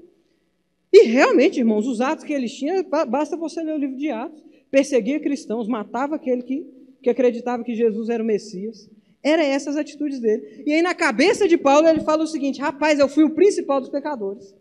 E 0.91 1.03
realmente, 1.03 1.59
irmãos, 1.59 1.87
os 1.87 2.01
atos 2.01 2.25
que 2.25 2.33
eles 2.33 2.53
tinham, 2.53 2.83
basta 3.07 3.37
você 3.37 3.63
ler 3.63 3.73
o 3.73 3.77
livro 3.77 3.95
de 3.95 4.09
Atos. 4.09 4.43
Perseguia 4.69 5.19
cristãos, 5.21 5.67
matava 5.67 6.15
aquele 6.15 6.43
que, 6.43 6.65
que 7.01 7.09
acreditava 7.09 7.63
que 7.63 7.75
Jesus 7.75 8.09
era 8.09 8.21
o 8.21 8.25
Messias. 8.25 8.89
Eram 9.23 9.43
essas 9.43 9.77
atitudes 9.77 10.19
dele. 10.19 10.63
E 10.65 10.73
aí, 10.73 10.81
na 10.81 10.93
cabeça 10.93 11.47
de 11.47 11.57
Paulo, 11.57 11.87
ele 11.87 12.01
fala 12.01 12.23
o 12.23 12.27
seguinte: 12.27 12.59
rapaz, 12.59 12.99
eu 12.99 13.07
fui 13.07 13.23
o 13.23 13.29
principal 13.29 13.79
dos 13.79 13.89
pecadores. 13.89 14.53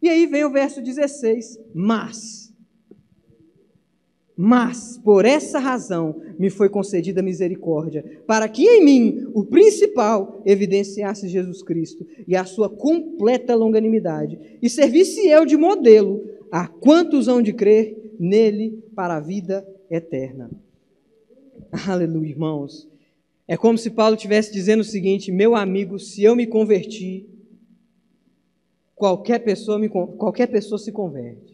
E 0.00 0.08
aí 0.08 0.26
vem 0.26 0.44
o 0.44 0.50
verso 0.50 0.82
16: 0.82 1.60
Mas 1.72 2.51
mas, 4.36 4.98
por 4.98 5.24
essa 5.24 5.58
razão, 5.58 6.20
me 6.38 6.48
foi 6.48 6.68
concedida 6.68 7.22
misericórdia, 7.22 8.22
para 8.26 8.48
que 8.48 8.66
em 8.66 8.84
mim, 8.84 9.30
o 9.34 9.44
principal, 9.44 10.42
evidenciasse 10.46 11.28
Jesus 11.28 11.62
Cristo 11.62 12.06
e 12.26 12.34
a 12.34 12.44
sua 12.44 12.68
completa 12.68 13.54
longanimidade, 13.54 14.38
e 14.62 14.70
servisse 14.70 15.28
eu 15.28 15.44
de 15.44 15.56
modelo 15.56 16.24
a 16.50 16.66
quantos 16.66 17.28
hão 17.28 17.42
de 17.42 17.52
crer 17.52 18.14
nele 18.18 18.82
para 18.94 19.16
a 19.16 19.20
vida 19.20 19.66
eterna. 19.90 20.50
Aleluia, 21.86 22.30
irmãos. 22.30 22.88
É 23.46 23.56
como 23.56 23.76
se 23.76 23.90
Paulo 23.90 24.16
estivesse 24.16 24.52
dizendo 24.52 24.80
o 24.80 24.84
seguinte: 24.84 25.30
meu 25.30 25.54
amigo, 25.54 25.98
se 25.98 26.22
eu 26.22 26.34
me 26.34 26.46
converti, 26.46 27.26
qualquer 28.94 29.40
pessoa, 29.40 29.78
me, 29.78 29.88
qualquer 29.88 30.46
pessoa 30.46 30.78
se 30.78 30.92
converte. 30.92 31.51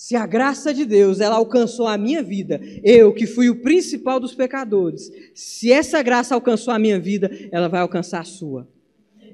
Se 0.00 0.16
a 0.16 0.26
graça 0.26 0.72
de 0.72 0.86
Deus 0.86 1.20
ela 1.20 1.36
alcançou 1.36 1.86
a 1.86 1.98
minha 1.98 2.22
vida, 2.22 2.58
eu 2.82 3.12
que 3.12 3.26
fui 3.26 3.50
o 3.50 3.60
principal 3.60 4.18
dos 4.18 4.34
pecadores, 4.34 5.12
se 5.34 5.70
essa 5.70 6.02
graça 6.02 6.34
alcançou 6.34 6.72
a 6.72 6.78
minha 6.78 6.98
vida, 6.98 7.30
ela 7.52 7.68
vai 7.68 7.82
alcançar 7.82 8.20
a 8.20 8.24
sua. 8.24 8.66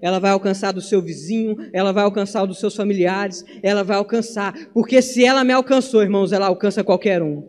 Ela 0.03 0.19
vai 0.19 0.33
alcançar 0.33 0.73
do 0.73 0.81
seu 0.81 1.01
vizinho, 1.01 1.57
ela 1.73 1.93
vai 1.93 2.03
alcançar 2.03 2.45
dos 2.47 2.59
seus 2.59 2.75
familiares, 2.75 3.45
ela 3.63 3.85
vai 3.85 3.97
alcançar, 3.97 4.69
porque 4.75 5.01
se 5.01 5.25
ela 5.25 5.45
me 5.45 5.53
alcançou, 5.53 6.03
irmãos, 6.03 6.33
ela 6.33 6.49
alcança 6.49 6.83
qualquer 6.83 7.23
um. 7.23 7.45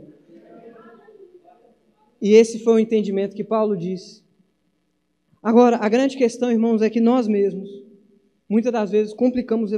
E 2.22 2.36
esse 2.36 2.60
foi 2.60 2.74
o 2.76 2.80
entendimento 2.80 3.36
que 3.36 3.44
Paulo 3.44 3.76
disse. 3.76 4.22
Agora, 5.42 5.78
a 5.78 5.90
grande 5.90 6.16
questão, 6.16 6.52
irmãos, 6.52 6.84
é 6.84 6.90
que 6.90 7.02
nós 7.02 7.28
mesmos, 7.28 7.68
muitas 8.48 8.72
das 8.72 8.92
vezes, 8.92 9.12
complicamos, 9.12 9.72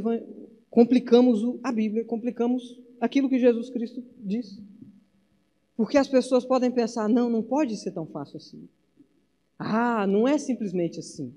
complicamos 0.69 1.57
a 1.63 1.71
Bíblia, 1.71 2.03
complicamos 2.03 2.77
aquilo 2.99 3.29
que 3.29 3.39
Jesus 3.39 3.69
Cristo 3.69 4.03
disse. 4.17 4.61
Porque 5.75 5.97
as 5.97 6.07
pessoas 6.07 6.45
podem 6.45 6.71
pensar: 6.71 7.07
não, 7.07 7.29
não 7.29 7.41
pode 7.41 7.77
ser 7.77 7.91
tão 7.91 8.05
fácil 8.05 8.37
assim. 8.37 8.67
Ah, 9.57 10.05
não 10.07 10.27
é 10.27 10.37
simplesmente 10.37 10.99
assim. 10.99 11.33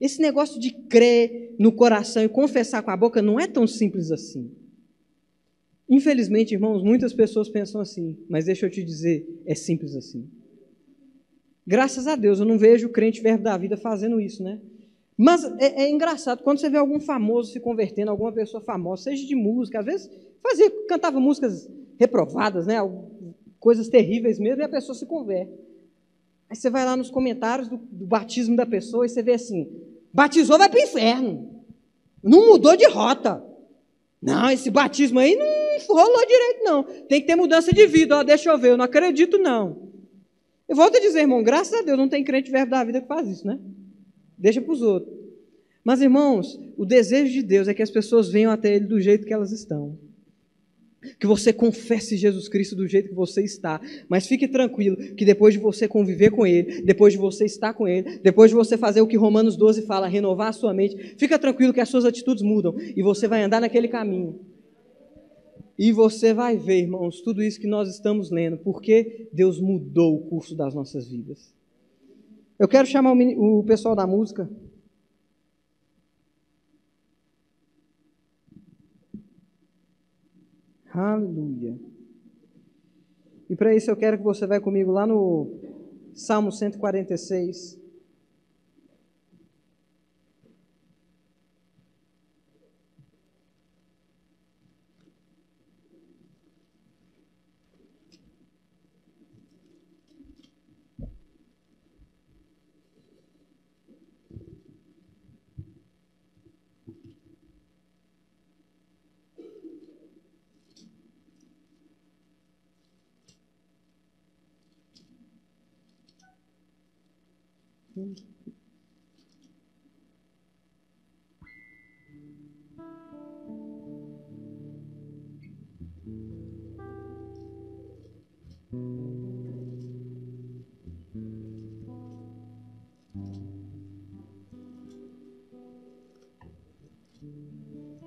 Esse 0.00 0.20
negócio 0.20 0.60
de 0.60 0.70
crer 0.70 1.54
no 1.58 1.72
coração 1.72 2.22
e 2.22 2.28
confessar 2.28 2.82
com 2.82 2.90
a 2.90 2.96
boca 2.96 3.22
não 3.22 3.40
é 3.40 3.46
tão 3.46 3.66
simples 3.66 4.10
assim. 4.10 4.50
Infelizmente, 5.88 6.52
irmãos, 6.52 6.82
muitas 6.82 7.12
pessoas 7.12 7.48
pensam 7.48 7.80
assim, 7.80 8.16
mas 8.28 8.44
deixa 8.44 8.66
eu 8.66 8.70
te 8.70 8.82
dizer, 8.82 9.26
é 9.46 9.54
simples 9.54 9.94
assim. 9.94 10.28
Graças 11.66 12.06
a 12.06 12.16
Deus, 12.16 12.40
eu 12.40 12.44
não 12.44 12.58
vejo 12.58 12.88
o 12.88 12.92
crente 12.92 13.20
verbo 13.20 13.44
da 13.44 13.56
vida 13.56 13.76
fazendo 13.76 14.20
isso, 14.20 14.42
né? 14.42 14.60
Mas 15.16 15.44
é, 15.58 15.84
é, 15.84 15.90
engraçado, 15.90 16.42
quando 16.42 16.58
você 16.58 16.68
vê 16.68 16.76
algum 16.76 17.00
famoso 17.00 17.52
se 17.52 17.60
convertendo, 17.60 18.10
alguma 18.10 18.32
pessoa 18.32 18.62
famosa, 18.62 19.04
seja 19.04 19.26
de 19.26 19.34
música, 19.34 19.80
às 19.80 19.84
vezes 19.84 20.10
fazia, 20.42 20.70
cantava 20.86 21.18
músicas 21.18 21.68
reprovadas, 21.98 22.66
né? 22.66 22.76
coisas 23.58 23.88
terríveis 23.88 24.38
mesmo, 24.38 24.62
e 24.62 24.64
a 24.64 24.68
pessoa 24.68 24.94
se 24.94 25.06
converte. 25.06 25.52
Aí 26.48 26.54
você 26.54 26.70
vai 26.70 26.84
lá 26.84 26.96
nos 26.96 27.10
comentários 27.10 27.68
do, 27.68 27.78
do 27.78 28.06
batismo 28.06 28.54
da 28.54 28.66
pessoa 28.66 29.06
e 29.06 29.08
você 29.08 29.22
vê 29.22 29.32
assim: 29.32 29.68
batizou, 30.12 30.58
vai 30.58 30.68
para 30.68 30.78
o 30.78 30.82
inferno. 30.82 31.64
Não 32.22 32.46
mudou 32.46 32.76
de 32.76 32.86
rota. 32.86 33.42
Não, 34.22 34.50
esse 34.50 34.70
batismo 34.70 35.18
aí 35.18 35.34
não 35.34 35.46
rolou 35.88 36.26
direito, 36.26 36.64
não. 36.64 36.82
Tem 36.82 37.20
que 37.20 37.26
ter 37.26 37.36
mudança 37.36 37.72
de 37.72 37.86
vida. 37.86 38.18
Ó, 38.18 38.22
deixa 38.22 38.50
eu 38.50 38.58
ver, 38.58 38.70
eu 38.70 38.76
não 38.76 38.84
acredito, 38.84 39.38
não. 39.38 39.90
Eu 40.68 40.76
volto 40.76 40.96
a 40.96 41.00
dizer, 41.00 41.20
irmão, 41.20 41.42
graças 41.42 41.72
a 41.74 41.82
Deus 41.82 41.98
não 41.98 42.08
tem 42.08 42.24
crente 42.24 42.50
verbo 42.50 42.70
da 42.70 42.84
vida 42.84 43.00
que 43.00 43.06
faz 43.06 43.28
isso, 43.28 43.46
né? 43.46 43.58
Deixa 44.38 44.60
para 44.60 44.72
os 44.72 44.82
outros. 44.82 45.16
Mas, 45.86 46.02
irmãos, 46.02 46.58
o 46.76 46.84
desejo 46.84 47.32
de 47.32 47.42
Deus 47.42 47.68
é 47.68 47.74
que 47.74 47.82
as 47.82 47.90
pessoas 47.90 48.28
venham 48.28 48.50
até 48.50 48.74
Ele 48.74 48.86
do 48.86 49.00
jeito 49.00 49.24
que 49.24 49.32
elas 49.32 49.52
estão. 49.52 49.96
Que 51.20 51.26
você 51.28 51.52
confesse 51.52 52.16
Jesus 52.16 52.48
Cristo 52.48 52.74
do 52.74 52.88
jeito 52.88 53.10
que 53.10 53.14
você 53.14 53.42
está. 53.44 53.80
Mas 54.08 54.26
fique 54.26 54.48
tranquilo 54.48 54.96
que 55.14 55.24
depois 55.24 55.54
de 55.54 55.60
você 55.60 55.86
conviver 55.86 56.30
com 56.30 56.44
Ele, 56.44 56.82
depois 56.82 57.12
de 57.12 57.18
você 57.20 57.44
estar 57.44 57.72
com 57.72 57.86
Ele, 57.86 58.18
depois 58.18 58.50
de 58.50 58.56
você 58.56 58.76
fazer 58.76 59.00
o 59.00 59.06
que 59.06 59.16
Romanos 59.16 59.56
12 59.56 59.82
fala, 59.82 60.08
renovar 60.08 60.48
a 60.48 60.52
sua 60.52 60.74
mente, 60.74 61.14
fica 61.16 61.38
tranquilo 61.38 61.72
que 61.72 61.80
as 61.80 61.88
suas 61.88 62.04
atitudes 62.04 62.42
mudam 62.42 62.74
e 62.78 63.00
você 63.02 63.28
vai 63.28 63.44
andar 63.44 63.60
naquele 63.60 63.86
caminho. 63.86 64.40
E 65.78 65.92
você 65.92 66.34
vai 66.34 66.56
ver, 66.56 66.80
irmãos, 66.80 67.20
tudo 67.20 67.42
isso 67.42 67.60
que 67.60 67.66
nós 67.68 67.88
estamos 67.88 68.30
lendo, 68.30 68.56
porque 68.58 69.28
Deus 69.32 69.60
mudou 69.60 70.16
o 70.16 70.26
curso 70.26 70.56
das 70.56 70.74
nossas 70.74 71.08
vidas. 71.08 71.54
Eu 72.58 72.66
quero 72.66 72.86
chamar 72.86 73.12
o, 73.12 73.58
o 73.58 73.64
pessoal 73.64 73.94
da 73.94 74.06
música. 74.06 74.48
Aleluia. 80.92 81.78
E 83.50 83.54
para 83.54 83.74
isso 83.74 83.90
eu 83.90 83.96
quero 83.96 84.16
que 84.16 84.24
você 84.24 84.46
vá 84.46 84.58
comigo 84.58 84.90
lá 84.90 85.06
no 85.06 85.60
Salmo 86.14 86.50
146. 86.50 87.85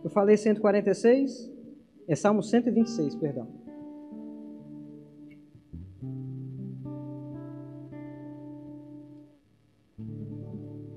Eu 0.09 0.11
falei 0.11 0.35
146? 0.35 1.51
É 2.07 2.15
Salmo 2.15 2.41
126, 2.41 3.13
perdão. 3.13 3.47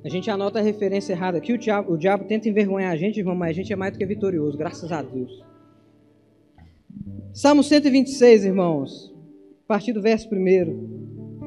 A 0.02 0.08
gente 0.08 0.30
anota 0.30 0.60
a 0.60 0.62
referência 0.62 1.12
errada 1.12 1.36
aqui. 1.36 1.52
O 1.52 1.58
diabo, 1.58 1.92
o 1.92 1.98
diabo 1.98 2.24
tenta 2.24 2.48
envergonhar 2.48 2.90
a 2.90 2.96
gente, 2.96 3.18
irmão, 3.18 3.34
mas 3.34 3.50
a 3.50 3.52
gente 3.52 3.70
é 3.70 3.76
mais 3.76 3.92
do 3.92 3.98
que 3.98 4.06
vitorioso, 4.06 4.56
graças 4.56 4.90
a 4.90 5.02
Deus. 5.02 5.44
Salmo 7.34 7.62
126, 7.62 8.46
irmãos. 8.46 9.14
A 9.64 9.68
partir 9.68 9.92
do 9.92 10.00
verso 10.00 10.26
1. 10.34 11.42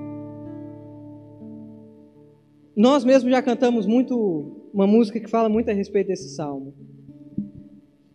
Nós 2.75 3.03
mesmos 3.03 3.31
já 3.31 3.41
cantamos 3.41 3.87
muito 3.87 4.69
uma 4.71 4.85
música 4.85 5.19
que 5.19 5.27
fala 5.27 5.49
muito 5.49 5.71
a 5.71 5.73
respeito 5.73 6.09
desse 6.09 6.29
salmo. 6.29 6.94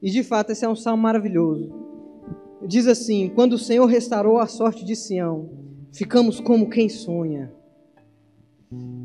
E 0.03 0.11
de 0.11 0.23
fato, 0.23 0.51
esse 0.51 0.65
é 0.65 0.69
um 0.69 0.77
salmo 0.77 1.03
maravilhoso. 1.03 1.71
Diz 2.67 2.87
assim: 2.87 3.31
Quando 3.35 3.55
o 3.55 3.59
Senhor 3.59 3.87
restaurou 3.87 4.39
a 4.39 4.47
sorte 4.47 4.85
de 4.85 4.97
Sião, 4.97 5.51
ficamos 5.93 6.41
como 6.41 6.71
quem 6.71 6.89
sonha. 6.89 7.53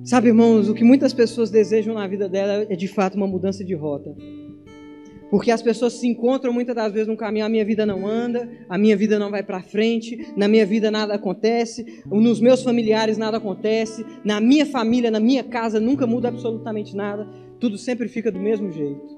Sabe, 0.04 0.28
irmãos, 0.28 0.70
o 0.70 0.74
que 0.74 0.84
muitas 0.84 1.14
pessoas 1.14 1.50
desejam 1.50 1.96
na 1.96 2.08
vida 2.08 2.30
dela 2.30 2.68
é 2.70 2.76
de 2.76 2.88
fato 2.88 3.16
uma 3.16 3.28
mudança 3.28 3.64
de 3.64 3.74
rota. 3.74 4.16
Porque 5.32 5.50
as 5.50 5.62
pessoas 5.62 5.94
se 5.94 6.08
encontram 6.08 6.54
muitas 6.54 6.76
das 6.76 6.94
vezes 6.94 7.08
no 7.08 7.18
caminho, 7.18 7.46
a 7.46 7.50
minha 7.50 7.66
vida 7.66 7.84
não 7.86 8.06
anda, 8.06 8.48
a 8.70 8.78
minha 8.78 8.96
vida 8.96 9.18
não 9.18 9.32
vai 9.32 9.42
para 9.42 9.64
frente, 9.64 10.32
na 10.38 10.48
minha 10.48 10.66
vida 10.66 10.92
nada 10.92 11.16
acontece, 11.16 12.04
nos 12.06 12.40
meus 12.40 12.62
familiares 12.62 13.18
nada 13.18 13.38
acontece, 13.38 14.06
na 14.24 14.40
minha 14.40 14.68
família, 14.68 15.10
na 15.10 15.20
minha 15.20 15.44
casa 15.44 15.80
nunca 15.80 16.06
muda 16.06 16.28
absolutamente 16.28 16.96
nada, 16.96 17.28
tudo 17.60 17.76
sempre 17.76 18.08
fica 18.08 18.32
do 18.32 18.40
mesmo 18.40 18.72
jeito. 18.72 19.15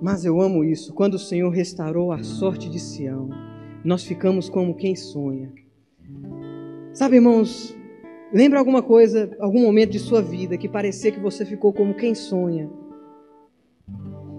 Mas 0.00 0.24
eu 0.24 0.40
amo 0.40 0.64
isso, 0.64 0.92
quando 0.92 1.14
o 1.14 1.18
Senhor 1.18 1.50
restaurou 1.50 2.12
a 2.12 2.22
sorte 2.22 2.68
de 2.68 2.78
Sião, 2.78 3.30
nós 3.84 4.04
ficamos 4.04 4.48
como 4.48 4.76
quem 4.76 4.94
sonha. 4.94 5.52
Sabe, 6.92 7.16
irmãos, 7.16 7.76
Lembra 8.32 8.58
alguma 8.58 8.82
coisa, 8.82 9.30
algum 9.38 9.62
momento 9.62 9.92
de 9.92 10.00
sua 10.00 10.20
vida 10.20 10.58
que 10.58 10.68
parecia 10.68 11.12
que 11.12 11.20
você 11.20 11.44
ficou 11.44 11.72
como 11.72 11.94
quem 11.94 12.14
sonha? 12.14 12.68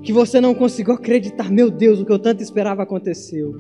Que 0.03 0.11
você 0.11 0.41
não 0.41 0.53
conseguiu 0.53 0.93
acreditar, 0.93 1.49
meu 1.49 1.71
Deus, 1.71 1.99
o 1.99 2.05
que 2.05 2.11
eu 2.11 2.19
tanto 2.19 2.43
esperava 2.43 2.83
aconteceu. 2.83 3.55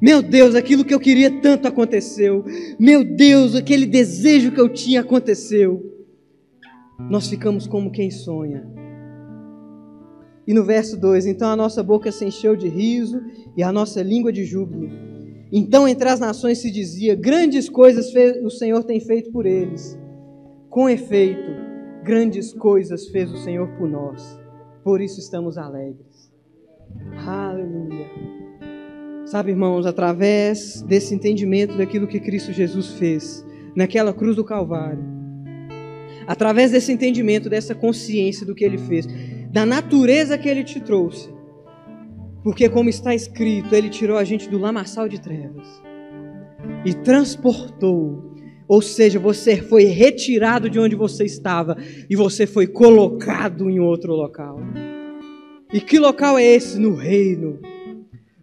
Meu 0.00 0.22
Deus, 0.22 0.54
aquilo 0.54 0.84
que 0.84 0.94
eu 0.94 1.00
queria 1.00 1.40
tanto 1.40 1.66
aconteceu. 1.66 2.44
Meu 2.78 3.04
Deus, 3.04 3.54
aquele 3.54 3.84
desejo 3.84 4.52
que 4.52 4.60
eu 4.60 4.68
tinha 4.68 5.00
aconteceu. 5.00 5.82
Nós 7.10 7.28
ficamos 7.28 7.66
como 7.66 7.90
quem 7.90 8.10
sonha. 8.10 8.64
E 10.46 10.52
no 10.52 10.64
verso 10.64 10.98
2: 10.98 11.26
Então 11.26 11.48
a 11.48 11.56
nossa 11.56 11.82
boca 11.82 12.12
se 12.12 12.24
encheu 12.24 12.56
de 12.56 12.68
riso 12.68 13.20
e 13.56 13.62
a 13.62 13.72
nossa 13.72 14.02
língua 14.02 14.32
de 14.32 14.44
júbilo. 14.44 14.90
Então 15.52 15.86
entre 15.86 16.08
as 16.08 16.20
nações 16.20 16.58
se 16.58 16.70
dizia: 16.70 17.14
Grandes 17.14 17.68
coisas 17.68 18.12
o 18.42 18.50
Senhor 18.50 18.82
tem 18.84 19.00
feito 19.00 19.30
por 19.30 19.46
eles. 19.46 19.98
Com 20.68 20.88
efeito, 20.88 21.50
grandes 22.02 22.52
coisas 22.52 23.08
fez 23.08 23.30
o 23.32 23.38
Senhor 23.38 23.68
por 23.78 23.88
nós. 23.88 24.38
Por 24.82 25.00
isso 25.00 25.20
estamos 25.20 25.56
alegres. 25.56 26.32
Aleluia. 27.26 28.10
Sabe, 29.24 29.52
irmãos, 29.52 29.86
através 29.86 30.82
desse 30.82 31.14
entendimento 31.14 31.78
daquilo 31.78 32.06
que 32.06 32.20
Cristo 32.20 32.52
Jesus 32.52 32.90
fez 32.90 33.44
naquela 33.74 34.12
cruz 34.12 34.36
do 34.36 34.44
Calvário, 34.44 35.02
através 36.26 36.70
desse 36.70 36.92
entendimento, 36.92 37.48
dessa 37.48 37.74
consciência 37.74 38.44
do 38.44 38.54
que 38.54 38.64
ele 38.64 38.78
fez, 38.78 39.06
da 39.54 39.64
natureza 39.64 40.36
que 40.36 40.48
ele 40.48 40.64
te 40.64 40.80
trouxe, 40.80 41.32
porque, 42.42 42.68
como 42.68 42.90
está 42.90 43.14
escrito, 43.14 43.72
Ele 43.72 43.88
tirou 43.88 44.18
a 44.18 44.24
gente 44.24 44.50
do 44.50 44.58
lamaçal 44.58 45.08
de 45.08 45.20
trevas 45.20 45.80
e 46.84 46.92
transportou. 46.92 48.34
Ou 48.66 48.82
seja, 48.82 49.20
você 49.20 49.58
foi 49.58 49.84
retirado 49.84 50.68
de 50.68 50.80
onde 50.80 50.96
você 50.96 51.24
estava 51.24 51.76
e 52.10 52.16
você 52.16 52.48
foi 52.48 52.66
colocado 52.66 53.70
em 53.70 53.78
outro 53.78 54.12
local. 54.12 54.58
E 55.72 55.80
que 55.80 56.00
local 56.00 56.36
é 56.36 56.44
esse? 56.44 56.76
No 56.76 56.96
reino. 56.96 57.60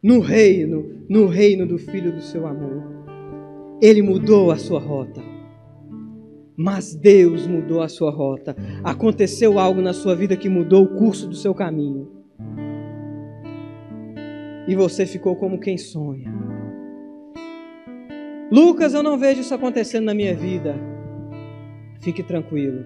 No 0.02 0.22
reino, 0.22 1.06
no 1.10 1.28
reino 1.28 1.68
do 1.68 1.78
Filho 1.78 2.14
do 2.14 2.22
seu 2.22 2.48
amor. 2.48 2.84
Ele 3.82 4.02
mudou 4.02 4.50
a 4.50 4.58
sua 4.58 4.80
rota. 4.80 5.31
Mas 6.56 6.94
Deus 6.94 7.48
mudou 7.48 7.82
a 7.82 7.88
sua 7.90 8.12
rota. 8.12 8.56
Aconteceu 8.84 9.58
algo 9.58 9.82
na 9.82 9.94
sua 9.94 10.16
vida 10.16 10.36
que 10.36 10.50
mudou 10.50 10.84
o 10.84 10.96
curso 10.98 11.28
do 11.28 11.36
seu 11.36 11.54
caminho 11.54 12.22
e 14.68 14.76
você 14.76 15.06
ficou 15.06 15.36
como 15.36 15.60
quem 15.60 15.78
sonha. 15.78 16.32
Lucas, 18.52 18.94
eu 18.94 19.02
não 19.02 19.18
vejo 19.18 19.42
isso 19.42 19.54
acontecendo 19.54 20.06
na 20.06 20.14
minha 20.14 20.36
vida. 20.36 20.76
Fique 22.02 22.24
tranquilo, 22.24 22.86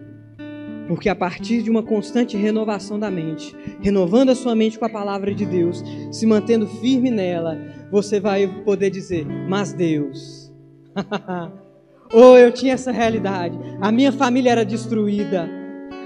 porque 0.87 1.09
a 1.09 1.15
partir 1.15 1.61
de 1.61 1.69
uma 1.69 1.81
constante 1.81 2.35
renovação 2.35 2.99
da 2.99 3.09
mente, 3.09 3.55
renovando 3.81 4.29
a 4.29 4.35
sua 4.35 4.55
mente 4.55 4.77
com 4.77 4.85
a 4.85 4.89
palavra 4.89 5.33
de 5.33 5.45
Deus, 5.45 5.83
se 6.11 6.25
mantendo 6.25 6.67
firme 6.67 7.09
nela, 7.09 7.57
você 7.91 8.19
vai 8.19 8.47
poder 8.63 8.89
dizer: 8.89 9.25
Mas 9.47 9.73
Deus, 9.73 10.53
oh, 12.13 12.37
eu 12.37 12.51
tinha 12.51 12.73
essa 12.73 12.91
realidade, 12.91 13.57
a 13.81 13.91
minha 13.91 14.11
família 14.11 14.51
era 14.51 14.65
destruída, 14.65 15.49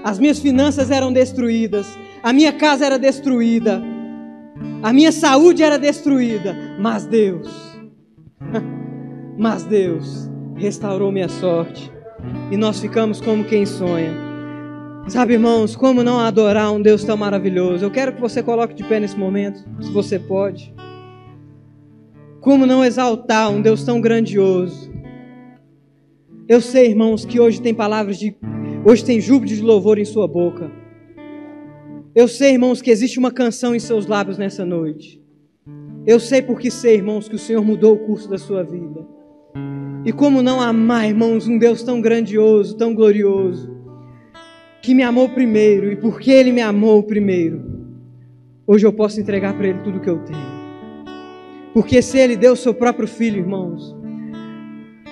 as 0.04 0.18
minhas 0.18 0.38
finanças 0.38 0.90
eram 0.90 1.12
destruídas, 1.12 1.86
a 2.22 2.32
minha 2.32 2.52
casa 2.52 2.86
era 2.86 2.98
destruída 2.98 3.82
a 4.82 4.92
minha 4.92 5.12
saúde 5.12 5.62
era 5.62 5.78
destruída, 5.78 6.56
mas 6.78 7.04
Deus, 7.04 7.48
mas 9.36 9.64
Deus 9.64 10.30
restaurou 10.56 11.12
minha 11.12 11.28
sorte. 11.28 11.92
E 12.50 12.56
nós 12.56 12.80
ficamos 12.80 13.20
como 13.20 13.44
quem 13.44 13.64
sonha. 13.64 14.12
Sabe, 15.08 15.34
irmãos, 15.34 15.74
como 15.74 16.02
não 16.02 16.18
adorar 16.18 16.72
um 16.72 16.80
Deus 16.80 17.04
tão 17.04 17.16
maravilhoso? 17.16 17.84
Eu 17.84 17.90
quero 17.90 18.12
que 18.12 18.20
você 18.20 18.42
coloque 18.42 18.74
de 18.74 18.84
pé 18.84 19.00
nesse 19.00 19.18
momento, 19.18 19.64
se 19.80 19.90
você 19.90 20.18
pode. 20.18 20.74
Como 22.40 22.66
não 22.66 22.84
exaltar 22.84 23.50
um 23.50 23.62
Deus 23.62 23.82
tão 23.82 24.00
grandioso? 24.00 24.90
Eu 26.50 26.60
sei, 26.60 26.88
irmãos, 26.88 27.24
que 27.24 27.38
hoje 27.38 27.62
tem 27.62 27.72
palavras 27.72 28.18
de. 28.18 28.34
Hoje 28.84 29.04
tem 29.04 29.20
júbilo 29.20 29.54
de 29.54 29.62
louvor 29.62 30.00
em 30.00 30.04
sua 30.04 30.26
boca. 30.26 30.68
Eu 32.12 32.26
sei, 32.26 32.54
irmãos, 32.54 32.82
que 32.82 32.90
existe 32.90 33.20
uma 33.20 33.30
canção 33.30 33.72
em 33.72 33.78
seus 33.78 34.08
lábios 34.08 34.36
nessa 34.36 34.64
noite. 34.64 35.22
Eu 36.04 36.18
sei 36.18 36.42
porque 36.42 36.68
sei, 36.68 36.96
irmãos, 36.96 37.28
que 37.28 37.36
o 37.36 37.38
Senhor 37.38 37.64
mudou 37.64 37.94
o 37.94 37.98
curso 38.00 38.28
da 38.28 38.36
sua 38.36 38.64
vida. 38.64 39.06
E 40.04 40.10
como 40.10 40.42
não 40.42 40.60
amar, 40.60 41.06
irmãos, 41.06 41.46
um 41.46 41.56
Deus 41.56 41.84
tão 41.84 42.00
grandioso, 42.00 42.76
tão 42.76 42.96
glorioso, 42.96 43.72
que 44.82 44.92
me 44.92 45.04
amou 45.04 45.28
primeiro, 45.28 45.92
e 45.92 45.94
porque 45.94 46.32
Ele 46.32 46.50
me 46.50 46.62
amou 46.62 47.00
primeiro, 47.04 47.62
hoje 48.66 48.84
eu 48.84 48.92
posso 48.92 49.20
entregar 49.20 49.56
para 49.56 49.68
Ele 49.68 49.78
tudo 49.84 49.98
o 49.98 50.00
que 50.00 50.10
eu 50.10 50.18
tenho. 50.24 50.50
Porque 51.72 52.02
se 52.02 52.18
Ele 52.18 52.34
deu 52.34 52.54
o 52.54 52.56
seu 52.56 52.74
próprio 52.74 53.06
filho, 53.06 53.38
irmãos, 53.38 53.99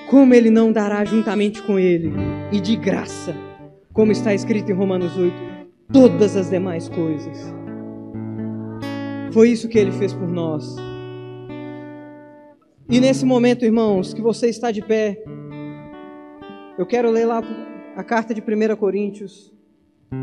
como 0.09 0.33
ele 0.33 0.51
não 0.51 0.73
dará 0.73 1.05
juntamente 1.05 1.63
com 1.63 1.79
ele 1.79 2.13
e 2.51 2.61
de 2.61 2.77
graça, 2.77 3.35
como 3.93 4.11
está 4.11 4.33
escrito 4.33 4.71
em 4.71 4.75
Romanos 4.75 5.17
8, 5.17 5.35
todas 5.93 6.35
as 6.35 6.49
demais 6.49 6.89
coisas. 6.89 7.55
Foi 9.33 9.51
isso 9.51 9.69
que 9.69 9.79
ele 9.79 9.93
fez 9.93 10.15
por 10.15 10.27
nós. 10.27 10.77
E 12.89 13.01
nesse 13.01 13.27
momento, 13.27 13.67
irmãos, 13.67 14.15
que 14.15 14.23
você 14.23 14.49
está 14.49 14.71
de 14.71 14.81
pé, 14.81 15.23
eu 16.79 16.87
quero 16.87 17.11
ler 17.11 17.27
lá 17.27 17.43
a 17.95 18.03
carta 18.03 18.33
de 18.33 18.41
1 18.41 18.77
Coríntios. 18.77 19.53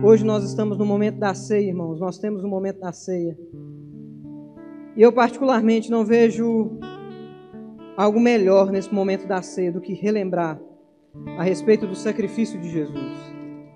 Hoje 0.03 0.25
nós 0.25 0.43
estamos 0.43 0.79
no 0.79 0.85
momento 0.85 1.19
da 1.19 1.35
ceia, 1.35 1.67
irmãos. 1.67 1.99
Nós 1.99 2.17
temos 2.17 2.43
o 2.43 2.47
momento 2.47 2.79
da 2.79 2.91
ceia. 2.91 3.37
E 4.97 5.01
eu, 5.01 5.13
particularmente, 5.13 5.91
não 5.91 6.03
vejo 6.03 6.79
algo 7.97 8.19
melhor 8.19 8.71
nesse 8.71 8.93
momento 8.93 9.27
da 9.27 9.41
ceia 9.41 9.71
do 9.71 9.81
que 9.81 9.93
relembrar 9.93 10.59
a 11.37 11.43
respeito 11.43 11.87
do 11.87 11.95
sacrifício 11.95 12.59
de 12.59 12.69
Jesus. 12.69 13.44